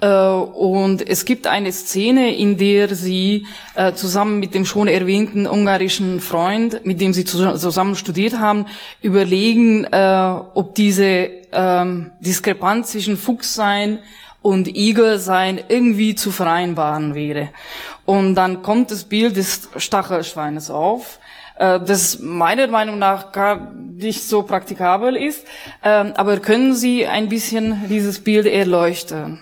[0.01, 5.49] Äh, und es gibt eine Szene, in der sie äh, zusammen mit dem schon erwähnten
[5.49, 8.66] ungarischen Freund, mit dem sie zusammen studiert haben,
[9.03, 13.99] überlegen, äh, ob diese ähm, Diskrepanz zwischen Fuchssein
[14.43, 17.49] und Igelsein irgendwie zu vereinbaren wäre.
[18.05, 21.24] Und dann kommt das Bild des Stachelschweines auf äh,
[21.57, 25.46] das meiner Meinung nach gar nicht so praktikabel ist.
[25.82, 29.40] Ähm, aber können Sie ein bisschen dieses Bild erleuchten?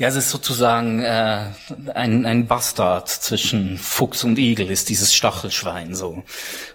[0.00, 1.48] Ja, es ist sozusagen äh,
[1.92, 6.22] ein, ein Bastard zwischen Fuchs und Igel, ist dieses Stachelschwein so.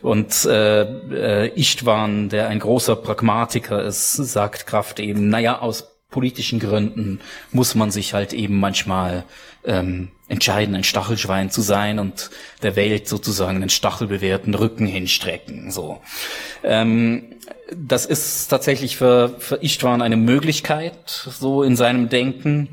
[0.03, 6.59] Und äh, äh, Istvan, der ein großer Pragmatiker ist, sagt Kraft eben, naja, aus politischen
[6.59, 7.19] Gründen
[7.51, 9.25] muss man sich halt eben manchmal
[9.65, 12.29] ähm, entscheiden, ein Stachelschwein zu sein und
[12.63, 15.71] der Welt sozusagen einen stachelbewehrten Rücken hinstrecken.
[15.71, 16.01] So,
[16.63, 17.35] ähm,
[17.75, 22.69] das ist tatsächlich für, für Istvan eine Möglichkeit, so in seinem Denken.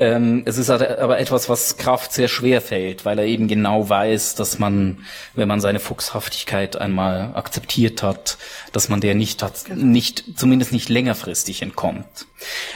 [0.00, 4.34] Ähm, es ist aber etwas, was Kraft sehr schwer fällt, weil er eben genau weiß,
[4.34, 8.38] dass man, wenn man seine Fuchshaftigkeit einmal akzeptiert hat,
[8.72, 12.06] dass man der nicht hat, nicht, zumindest nicht längerfristig entkommt.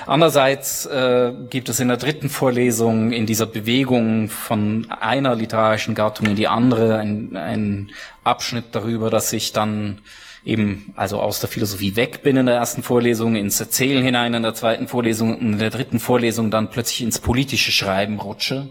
[0.04, 6.26] Andererseits äh, gibt es in der dritten Vorlesung in dieser Bewegung von einer literarischen Gattung
[6.26, 7.90] in die andere ein
[8.22, 10.02] Abschnitt darüber, dass sich dann
[10.44, 14.42] eben also aus der Philosophie weg bin in der ersten Vorlesung, ins Erzählen hinein in
[14.42, 18.68] der zweiten Vorlesung und in der dritten Vorlesung dann plötzlich ins politische Schreiben rutsche.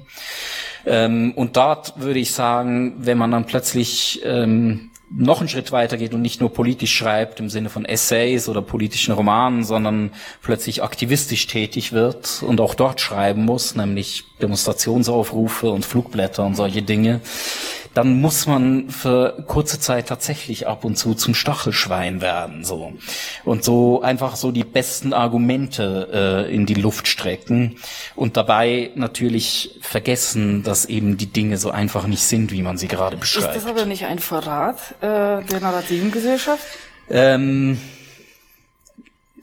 [0.86, 5.98] Ähm, und dort würde ich sagen, wenn man dann plötzlich ähm, noch einen Schritt weiter
[5.98, 10.12] geht und nicht nur politisch schreibt im Sinne von Essays oder politischen Romanen, sondern
[10.42, 16.82] plötzlich aktivistisch tätig wird und auch dort schreiben muss, nämlich Demonstrationsaufrufe und Flugblätter und solche
[16.82, 17.22] Dinge,
[17.94, 22.94] dann muss man für kurze Zeit tatsächlich ab und zu zum Stachelschwein werden, so.
[23.46, 27.78] Und so einfach so die besten Argumente äh, in die Luft strecken
[28.16, 32.88] und dabei natürlich vergessen, dass eben die Dinge so einfach nicht sind, wie man sie
[32.88, 33.56] gerade beschreibt.
[33.56, 36.64] Ist das aber nicht ein Verrat äh, der narrativen Gesellschaft?
[37.10, 37.80] Ähm,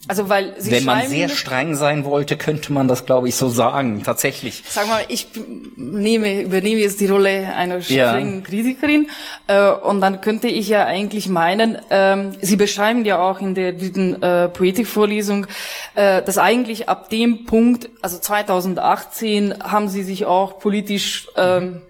[0.08, 3.48] also weil Sie Wenn man sehr streng sein wollte, könnte man das, glaube ich, so
[3.50, 4.02] sagen.
[4.02, 4.64] Tatsächlich.
[4.68, 5.28] Sag mal, ich
[5.76, 8.08] nehme, übernehme jetzt die Rolle einer Ja.
[8.08, 9.08] strengen Kritikerin
[9.46, 13.72] äh, und dann könnte ich ja eigentlich meinen, ähm, Sie beschreiben ja auch in der
[13.72, 15.46] dritten äh, Poetikvorlesung,
[15.94, 21.82] äh, dass eigentlich ab dem Punkt, also 2018, haben Sie sich auch politisch ähm,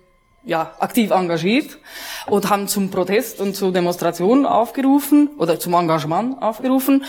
[0.43, 1.79] ja, aktiv engagiert
[2.27, 7.05] und haben zum Protest und zur Demonstration aufgerufen oder zum Engagement aufgerufen.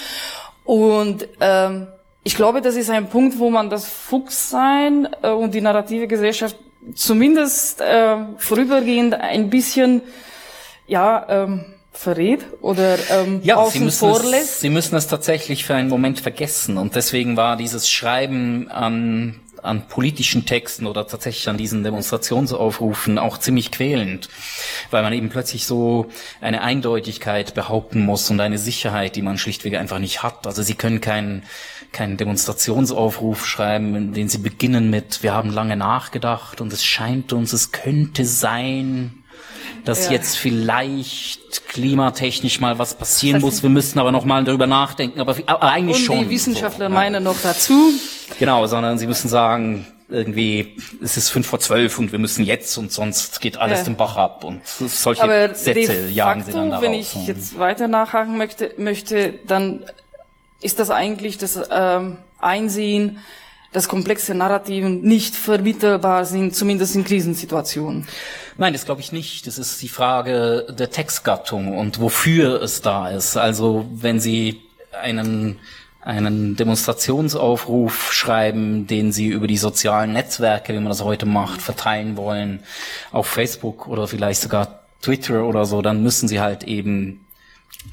[0.63, 1.87] Und ähm,
[2.23, 6.55] ich glaube, das ist ein Punkt, wo man das Fuchssein äh, und die narrative Gesellschaft
[6.95, 10.01] zumindest äh, vorübergehend ein bisschen
[10.87, 14.59] ja ähm, verrät oder ähm, Ja, Sie außen müssen, vor es, lässt.
[14.61, 16.77] Sie müssen es tatsächlich für einen Moment vergessen.
[16.77, 23.37] Und deswegen war dieses Schreiben an, an politischen Texten oder tatsächlich an diesen Demonstrationsaufrufen auch
[23.37, 24.29] ziemlich quälend,
[24.89, 26.07] weil man eben plötzlich so
[26.39, 30.47] eine Eindeutigkeit behaupten muss und eine Sicherheit, die man schlichtweg einfach nicht hat.
[30.47, 31.43] Also Sie können keinen
[31.91, 37.33] keinen Demonstrationsaufruf schreiben, in den Sie beginnen mit, wir haben lange nachgedacht und es scheint
[37.33, 39.20] uns, es könnte sein,
[39.85, 40.13] dass Ja.
[40.13, 43.63] jetzt vielleicht klimatechnisch mal was passieren muss.
[43.63, 45.19] Wir müssten aber noch mal darüber nachdenken.
[45.19, 46.19] Aber, aber eigentlich und schon.
[46.19, 47.91] die Wissenschaftler so, meinen noch dazu,
[48.39, 52.77] Genau, sondern sie müssen sagen, irgendwie, es ist fünf vor zwölf und wir müssen jetzt
[52.77, 53.85] und sonst geht alles Ja.
[53.85, 54.43] den Bach ab.
[54.43, 56.83] Und solche aber de Sätze jagen sie dann darauf.
[56.83, 59.85] wenn ich jetzt weiter nachhaken möchte, möchte, dann
[60.61, 63.19] ist das eigentlich das ähm, Einsehen,
[63.73, 68.05] dass komplexe Narrativen nicht vermittelbar sind, zumindest in Krisensituationen.
[68.57, 69.47] Nein, das glaube ich nicht.
[69.47, 73.37] Das ist die Frage der Textgattung und wofür es da ist.
[73.37, 74.61] Also wenn Sie
[75.01, 75.59] einen
[76.03, 82.17] einen Demonstrationsaufruf schreiben, den Sie über die sozialen Netzwerke, wie man das heute macht, verteilen
[82.17, 82.63] wollen,
[83.11, 87.25] auf Facebook oder vielleicht sogar Twitter oder so, dann müssen Sie halt eben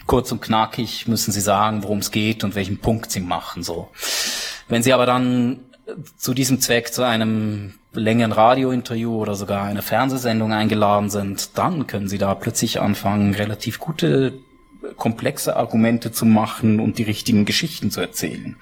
[0.06, 3.88] kurz und knackig müssen Sie sagen, worum es geht und welchen Punkt Sie machen, so.
[4.68, 5.60] Wenn Sie aber dann
[6.16, 12.08] zu diesem Zweck zu einem längeren Radiointerview oder sogar einer Fernsehsendung eingeladen sind, dann können
[12.08, 14.34] Sie da plötzlich anfangen, relativ gute
[14.96, 18.56] komplexe Argumente zu machen und die richtigen Geschichten zu erzählen.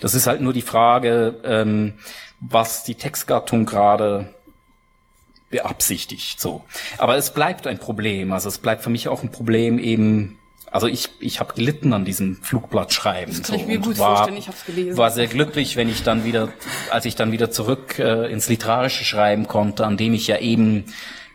[0.00, 1.94] Das ist halt nur die Frage, ähm,
[2.40, 4.34] was die Textgattung gerade
[5.50, 6.40] beabsichtigt.
[6.40, 6.64] So,
[6.98, 8.32] aber es bleibt ein Problem.
[8.32, 10.36] Also es bleibt für mich auch ein Problem eben.
[10.70, 13.36] Also ich ich habe gelitten an diesem Flugblattschreiben.
[13.36, 14.96] Das kann ich mir gut war, vorstellen, ich hab's gelesen.
[14.96, 16.48] War sehr glücklich, wenn ich dann wieder,
[16.90, 20.84] als ich dann wieder zurück äh, ins literarische schreiben konnte, an dem ich ja eben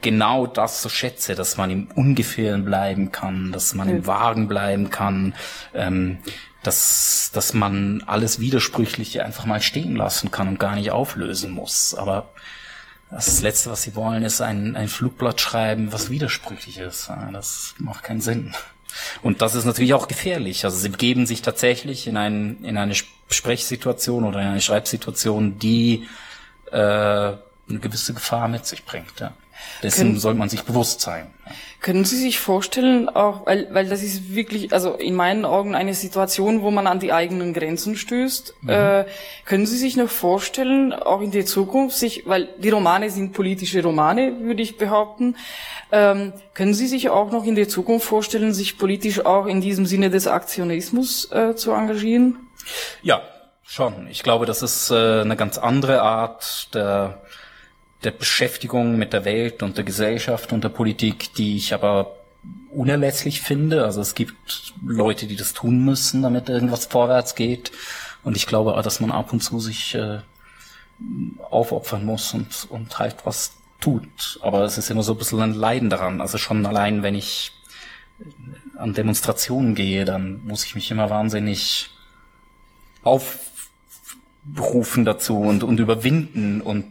[0.01, 4.89] genau das so schätze, dass man im Ungefähren bleiben kann, dass man im Wagen bleiben
[4.89, 5.33] kann,
[5.73, 6.19] ähm,
[6.63, 11.95] dass, dass man alles Widersprüchliche einfach mal stehen lassen kann und gar nicht auflösen muss.
[11.95, 12.29] Aber
[13.11, 17.09] das Letzte, was sie wollen, ist ein, ein Flugblatt schreiben, was widersprüchlich ist.
[17.31, 18.53] Das macht keinen Sinn.
[19.21, 20.65] Und das ist natürlich auch gefährlich.
[20.65, 22.93] Also sie begeben sich tatsächlich in, ein, in eine
[23.29, 26.07] Sprechsituation oder in eine Schreibsituation, die
[26.71, 29.19] äh, eine gewisse Gefahr mit sich bringt.
[29.19, 29.33] Ja.
[29.83, 31.27] Dessen Können- soll man sich bewusst sein.
[31.81, 35.93] Können Sie sich vorstellen, auch, weil, weil das ist wirklich, also in meinen Augen eine
[35.93, 38.55] Situation, wo man an die eigenen Grenzen stößt.
[38.67, 39.05] Äh,
[39.45, 43.83] können Sie sich noch vorstellen, auch in der Zukunft, sich, weil die Romane sind politische
[43.83, 45.35] Romane, würde ich behaupten,
[45.91, 49.85] ähm, können Sie sich auch noch in der Zukunft vorstellen, sich politisch auch in diesem
[49.85, 52.37] Sinne des Aktionismus äh, zu engagieren?
[53.03, 53.21] Ja,
[53.63, 54.07] schon.
[54.09, 57.21] Ich glaube, das ist äh, eine ganz andere Art der,
[58.05, 62.15] der Beschäftigung mit der Welt und der Gesellschaft und der Politik, die ich aber
[62.71, 63.83] unerlässlich finde.
[63.83, 67.71] Also es gibt Leute, die das tun müssen, damit irgendwas vorwärts geht.
[68.23, 70.19] Und ich glaube, dass man ab und zu sich äh,
[71.49, 74.39] aufopfern muss und, und halt was tut.
[74.41, 76.21] Aber es ist immer so ein bisschen ein Leiden daran.
[76.21, 77.51] Also schon allein, wenn ich
[78.77, 81.89] an Demonstrationen gehe, dann muss ich mich immer wahnsinnig
[83.03, 83.45] aufrufen
[85.05, 86.85] dazu und, und überwinden und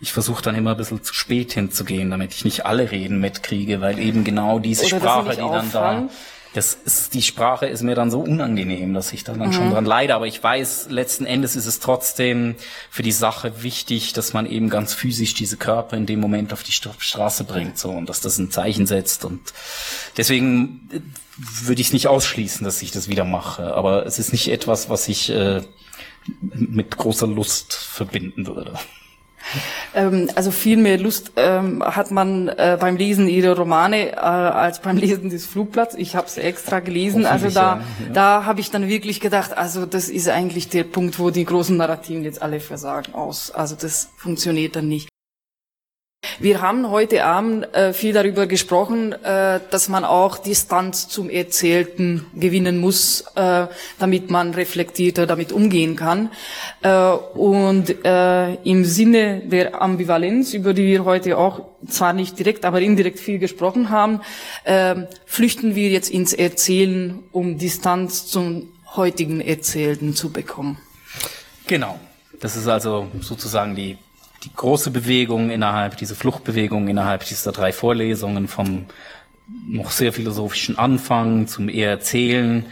[0.00, 3.80] ich versuche dann immer ein bisschen zu spät hinzugehen, damit ich nicht alle Reden mitkriege,
[3.80, 6.08] weil eben genau diese Oder Sprache, die dann da,
[6.52, 9.52] das ist, die Sprache ist mir dann so unangenehm, dass ich da dann Mhm.
[9.52, 12.56] schon dran leide, aber ich weiß, letzten Endes ist es trotzdem
[12.90, 16.64] für die Sache wichtig, dass man eben ganz physisch diese Körper in dem Moment auf
[16.64, 19.40] die Stra- Straße bringt, so, und dass das ein Zeichen setzt und
[20.16, 21.00] deswegen äh,
[21.36, 24.88] würde ich es nicht ausschließen, dass ich das wieder mache, aber es ist nicht etwas,
[24.90, 25.62] was ich äh,
[26.52, 28.74] mit großer Lust verbinden würde.
[29.94, 34.80] Ähm, also viel mehr Lust ähm, hat man äh, beim Lesen ihrer Romane äh, als
[34.80, 35.94] beim Lesen des Flugplatz.
[35.94, 37.26] Ich habe es extra gelesen.
[37.26, 38.12] Also da, ja.
[38.12, 41.76] da habe ich dann wirklich gedacht, also das ist eigentlich der Punkt, wo die großen
[41.76, 43.50] Narrativen jetzt alle versagen aus.
[43.50, 45.09] Also das funktioniert dann nicht.
[46.42, 52.24] Wir haben heute Abend äh, viel darüber gesprochen, äh, dass man auch Distanz zum Erzählten
[52.34, 53.66] gewinnen muss, äh,
[53.98, 56.30] damit man reflektierter damit umgehen kann.
[56.80, 62.64] Äh, und äh, im Sinne der Ambivalenz, über die wir heute auch zwar nicht direkt,
[62.64, 64.22] aber indirekt viel gesprochen haben,
[64.64, 64.94] äh,
[65.26, 70.78] flüchten wir jetzt ins Erzählen, um Distanz zum heutigen Erzählten zu bekommen.
[71.66, 72.00] Genau.
[72.40, 73.98] Das ist also sozusagen die
[74.42, 78.86] die große Bewegung innerhalb, diese Fluchtbewegung innerhalb dieser drei Vorlesungen vom
[79.66, 82.66] noch sehr philosophischen Anfang zum eher Erzählen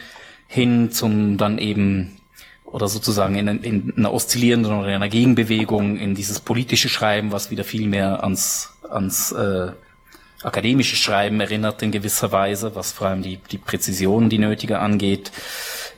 [0.46, 2.16] hin zum dann eben
[2.64, 7.50] oder sozusagen in, in einer oszillierenden oder in einer Gegenbewegung in dieses politische Schreiben, was
[7.50, 9.72] wieder viel mehr ans, ans äh,
[10.42, 15.32] akademische Schreiben erinnert in gewisser Weise, was vor allem die, die Präzision, die nötige angeht.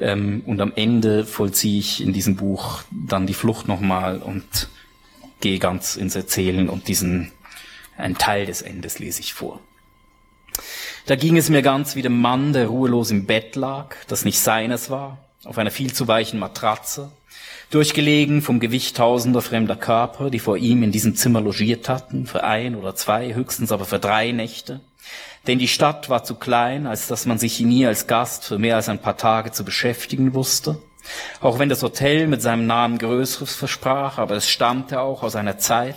[0.00, 4.68] Ähm, und am Ende vollziehe ich in diesem Buch dann die Flucht nochmal und
[5.40, 7.32] gehe ganz ins Erzählen und diesen,
[7.96, 9.60] ein Teil des Endes lese ich vor.
[11.06, 14.38] Da ging es mir ganz wie dem Mann, der ruhelos im Bett lag, das nicht
[14.38, 17.10] seines war, auf einer viel zu weichen Matratze,
[17.70, 22.44] durchgelegen vom Gewicht tausender fremder Körper, die vor ihm in diesem Zimmer logiert hatten, für
[22.44, 24.80] ein oder zwei, höchstens aber für drei Nächte.
[25.46, 28.58] Denn die Stadt war zu klein, als dass man sich in ihr als Gast für
[28.58, 30.78] mehr als ein paar Tage zu beschäftigen wusste.
[31.40, 35.58] Auch wenn das Hotel mit seinem Namen Größeres versprach, aber es stammte auch aus einer
[35.58, 35.96] Zeit,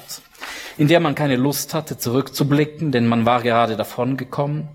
[0.77, 4.69] in der man keine Lust hatte, zurückzublicken, denn man war gerade davongekommen,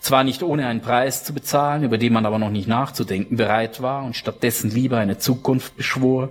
[0.00, 3.82] zwar nicht ohne einen Preis zu bezahlen, über den man aber noch nicht nachzudenken bereit
[3.82, 6.30] war und stattdessen lieber eine Zukunft beschwor,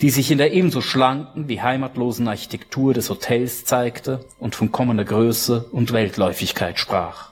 [0.00, 5.04] die sich in der ebenso schlanken wie heimatlosen Architektur des Hotels zeigte und von kommender
[5.04, 7.30] Größe und Weltläufigkeit sprach.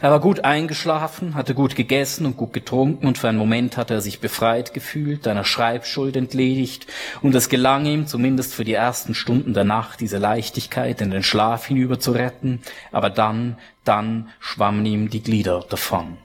[0.00, 3.94] Er war gut eingeschlafen, hatte gut gegessen und gut getrunken und für einen Moment hatte
[3.94, 6.86] er sich befreit gefühlt, einer Schreibschuld entledigt
[7.20, 11.24] und es gelang ihm, zumindest für die ersten Stunden der Nacht, diese Leichtigkeit in den
[11.24, 12.60] Schlaf hinüber zu retten,
[12.92, 16.16] aber dann, dann schwammen ihm die Glieder davon.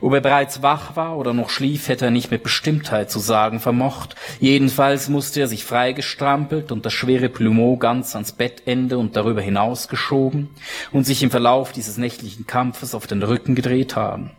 [0.00, 3.60] Ob er bereits wach war oder noch schlief, hätte er nicht mit Bestimmtheit zu sagen
[3.60, 4.16] vermocht.
[4.40, 9.88] Jedenfalls musste er sich freigestrampelt und das schwere Plumeau ganz ans Bettende und darüber hinaus
[9.88, 10.50] geschoben
[10.90, 14.32] und sich im Verlauf dieses nächtlichen Kampfes auf den Rücken gedreht haben.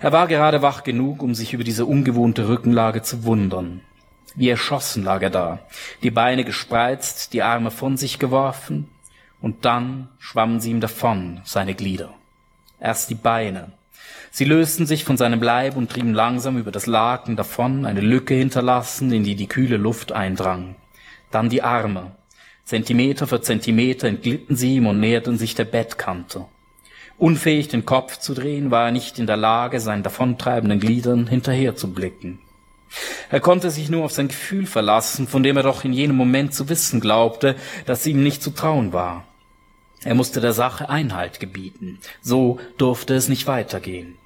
[0.00, 3.82] Er war gerade wach genug, um sich über diese ungewohnte Rückenlage zu wundern.
[4.34, 5.58] Wie erschossen lag er da,
[6.02, 8.88] die Beine gespreizt, die Arme von sich geworfen,
[9.40, 12.14] und dann schwammen sie ihm davon, seine Glieder.
[12.78, 13.72] Erst die Beine,
[14.32, 18.34] Sie lösten sich von seinem Leib und trieben langsam über das Laken davon, eine Lücke
[18.34, 20.76] hinterlassen, in die die kühle Luft eindrang.
[21.30, 22.12] Dann die Arme.
[22.64, 26.46] Zentimeter für Zentimeter entglitten sie ihm und näherten sich der Bettkante.
[27.18, 32.38] Unfähig, den Kopf zu drehen, war er nicht in der Lage, seinen davontreibenden Gliedern hinterherzublicken.
[33.28, 36.54] Er konnte sich nur auf sein Gefühl verlassen, von dem er doch in jenem Moment
[36.54, 37.56] zu wissen glaubte,
[37.86, 39.24] dass ihm nicht zu trauen war.
[40.02, 41.98] Er musste der Sache Einhalt gebieten.
[42.22, 44.16] So durfte es nicht weitergehen.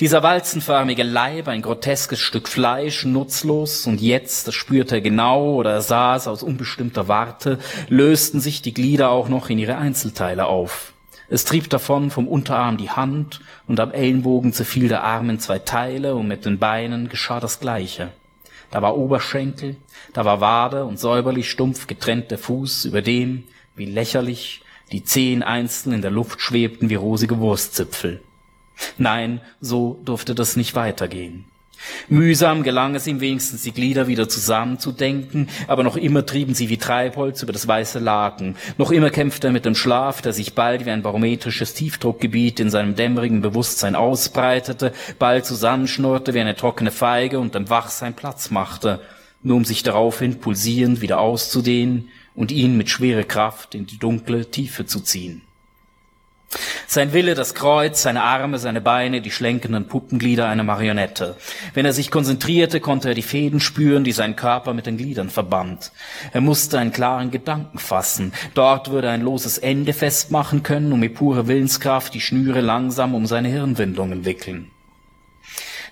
[0.00, 5.72] Dieser walzenförmige Leib, ein groteskes Stück Fleisch, nutzlos, und jetzt, das spürte er genau oder
[5.72, 7.58] er sah es aus unbestimmter Warte,
[7.88, 10.92] lösten sich die Glieder auch noch in ihre Einzelteile auf.
[11.28, 15.58] Es trieb davon vom Unterarm die Hand, und am Ellenbogen zerfiel der Arm in zwei
[15.58, 18.08] Teile, und mit den Beinen geschah das Gleiche.
[18.70, 19.76] Da war Oberschenkel,
[20.12, 23.44] da war Wade und säuberlich stumpf getrennt der Fuß, über dem,
[23.76, 28.22] wie lächerlich, die Zehen einzeln in der Luft schwebten wie rosige Wurstzipfel.
[28.98, 31.44] Nein, so durfte das nicht weitergehen.
[32.08, 36.76] Mühsam gelang es ihm wenigstens, die Glieder wieder zusammenzudenken, aber noch immer trieben sie wie
[36.76, 38.56] Treibholz über das weiße Laken.
[38.76, 42.70] Noch immer kämpfte er mit dem Schlaf, der sich bald wie ein barometrisches Tiefdruckgebiet in
[42.70, 49.00] seinem dämmerigen Bewusstsein ausbreitete, bald zusammenschnurrte wie eine trockene Feige und dem Wachsein Platz machte,
[49.42, 54.50] nur um sich daraufhin pulsierend wieder auszudehnen und ihn mit schwerer Kraft in die dunkle
[54.50, 55.42] Tiefe zu ziehen.
[56.92, 61.36] Sein Wille, das Kreuz, seine Arme, seine Beine, die schlenkenden Puppenglieder einer Marionette.
[61.72, 65.30] Wenn er sich konzentrierte, konnte er die Fäden spüren, die seinen Körper mit den Gliedern
[65.30, 65.92] verband.
[66.32, 68.32] Er musste einen klaren Gedanken fassen.
[68.54, 73.14] Dort würde er ein loses Ende festmachen können und mit purer Willenskraft die Schnüre langsam
[73.14, 74.72] um seine Hirnwindungen wickeln.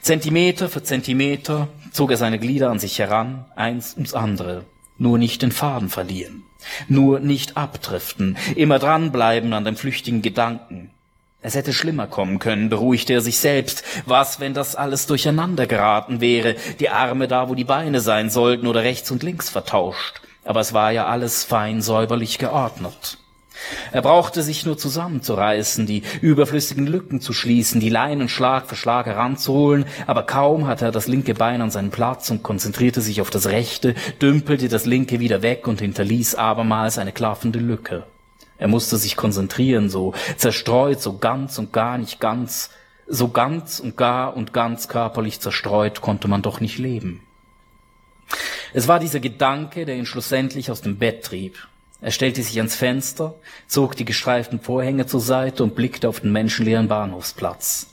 [0.01, 4.65] Zentimeter für Zentimeter zog er seine Glieder an sich heran, eins ums andere.
[4.97, 6.43] Nur nicht den Faden verlieren.
[6.89, 10.91] Nur nicht abdriften, immer dranbleiben an dem flüchtigen Gedanken.
[11.41, 13.85] Es hätte schlimmer kommen können, beruhigte er sich selbst.
[14.07, 18.67] Was, wenn das alles durcheinander geraten wäre, die Arme da, wo die Beine sein sollten,
[18.67, 20.21] oder rechts und links vertauscht?
[20.45, 23.19] Aber es war ja alles fein säuberlich geordnet.
[23.93, 29.07] Er brauchte sich nur zusammenzureißen, die überflüssigen Lücken zu schließen, die Leinen Schlag für Schlag
[29.07, 33.31] heranzuholen, aber kaum hatte er das linke Bein an seinen Platz und konzentrierte sich auf
[33.31, 38.05] das rechte, dümpelte das linke wieder weg und hinterließ abermals eine klaffende Lücke.
[38.59, 42.71] Er musste sich konzentrieren, so zerstreut, so ganz und gar nicht ganz,
[43.07, 47.23] so ganz und gar und ganz körperlich zerstreut konnte man doch nicht leben.
[48.75, 51.57] Es war dieser Gedanke, der ihn schlussendlich aus dem Bett trieb,
[52.01, 53.35] er stellte sich ans Fenster,
[53.67, 57.89] zog die gestreiften Vorhänge zur Seite und blickte auf den menschenleeren Bahnhofsplatz.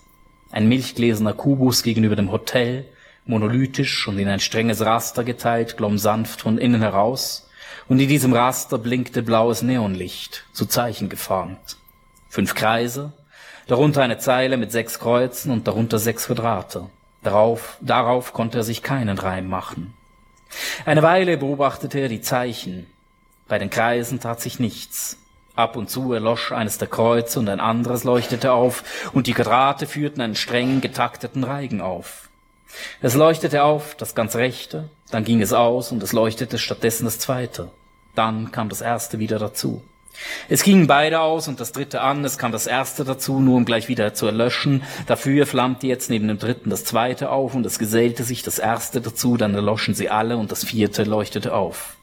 [0.52, 2.86] Ein milchgläserner Kubus gegenüber dem Hotel,
[3.26, 7.50] monolithisch und in ein strenges Raster geteilt, glomm sanft von innen heraus,
[7.88, 11.78] und in diesem Raster blinkte blaues Neonlicht, zu Zeichen geformt.
[12.30, 13.12] Fünf Kreise,
[13.68, 16.90] darunter eine Zeile mit sechs Kreuzen und darunter sechs Quadrate.
[17.24, 19.96] Darauf, darauf konnte er sich keinen Reim machen.
[20.86, 22.86] Eine Weile beobachtete er die Zeichen,
[23.48, 25.18] bei den Kreisen tat sich nichts.
[25.56, 29.88] Ab und zu erlosch eines der Kreuze und ein anderes leuchtete auf, und die Quadrate
[29.88, 32.30] führten einen streng getakteten Reigen auf.
[33.02, 37.20] Es leuchtete auf, das ganz rechte, dann ging es aus und es leuchtete stattdessen das
[37.20, 37.70] zweite.
[38.16, 39.82] Dann kam das erste wieder dazu.
[40.48, 43.66] Es gingen beide aus und das dritte an, es kam das erste dazu, nur um
[43.66, 44.84] gleich wieder zu erlöschen.
[45.08, 49.02] Dafür flammte jetzt neben dem dritten das zweite auf und es gesellte sich das erste
[49.02, 51.95] dazu, dann erloschen sie alle und das vierte leuchtete auf.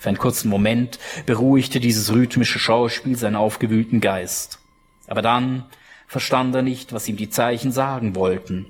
[0.00, 4.58] Für einen kurzen Moment beruhigte dieses rhythmische Schauspiel seinen aufgewühlten Geist.
[5.06, 5.66] Aber dann
[6.06, 8.64] verstand er nicht, was ihm die Zeichen sagen wollten.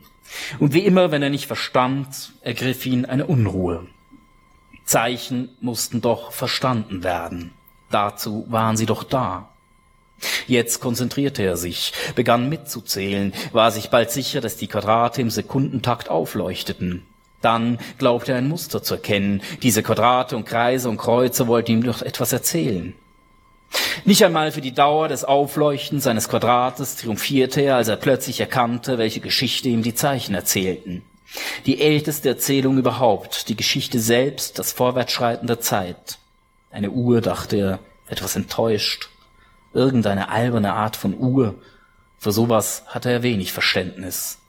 [0.59, 3.87] Und wie immer, wenn er nicht verstand, ergriff ihn eine Unruhe.
[4.85, 7.53] Zeichen mussten doch verstanden werden.
[7.93, 9.51] Dazu waren sie doch da.
[10.49, 16.09] Jetzt konzentrierte er sich, begann mitzuzählen, war sich bald sicher, dass die Quadrate im Sekundentakt
[16.09, 17.07] aufleuchteten.
[17.43, 19.43] Dann glaubte er ein Muster zu erkennen.
[19.63, 22.95] Diese Quadrate und Kreise und Kreuze wollten ihm doch etwas erzählen.
[24.05, 28.99] Nicht einmal für die Dauer des Aufleuchtens seines Quadrates triumphierte er, als er plötzlich erkannte,
[28.99, 31.03] welche Geschichte ihm die Zeichen erzählten.
[31.67, 36.19] Die älteste Erzählung überhaupt, die Geschichte selbst, das Vorwärtsschreiten der Zeit.
[36.73, 39.09] Eine Uhr, dachte er, etwas enttäuscht.
[39.73, 41.55] Irgendeine alberne Art von Uhr.
[42.19, 44.40] Für sowas hatte er wenig Verständnis.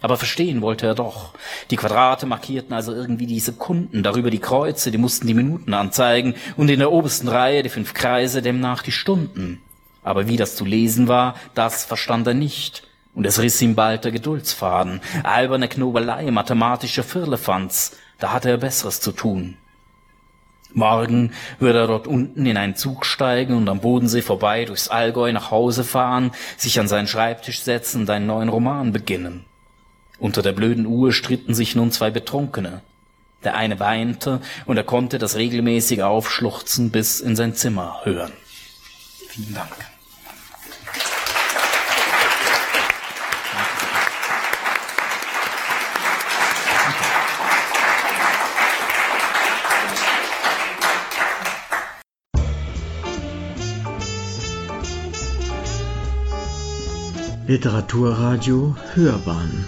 [0.00, 1.34] Aber verstehen wollte er doch.
[1.70, 6.34] Die Quadrate markierten also irgendwie die Sekunden, darüber die Kreuze, die mussten die Minuten anzeigen
[6.56, 9.60] und in der obersten Reihe die fünf Kreise demnach die Stunden.
[10.04, 12.84] Aber wie das zu lesen war, das verstand er nicht.
[13.14, 15.00] Und es riss ihm bald der Geduldsfaden.
[15.24, 17.96] Alberne Knobelei, mathematischer Firlefanz.
[18.18, 19.56] Da hatte er Besseres zu tun.
[20.72, 25.32] Morgen würde er dort unten in einen Zug steigen und am Bodensee vorbei durchs Allgäu
[25.32, 29.47] nach Hause fahren, sich an seinen Schreibtisch setzen und einen neuen Roman beginnen.
[30.18, 32.82] Unter der blöden Uhr stritten sich nun zwei Betrunkene.
[33.44, 38.32] Der eine weinte und er konnte das regelmäßige Aufschluchzen bis in sein Zimmer hören.
[39.28, 39.72] Vielen Dank.
[57.46, 59.64] Literaturradio Hörbahn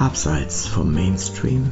[0.00, 1.70] Abseits vom Mainstream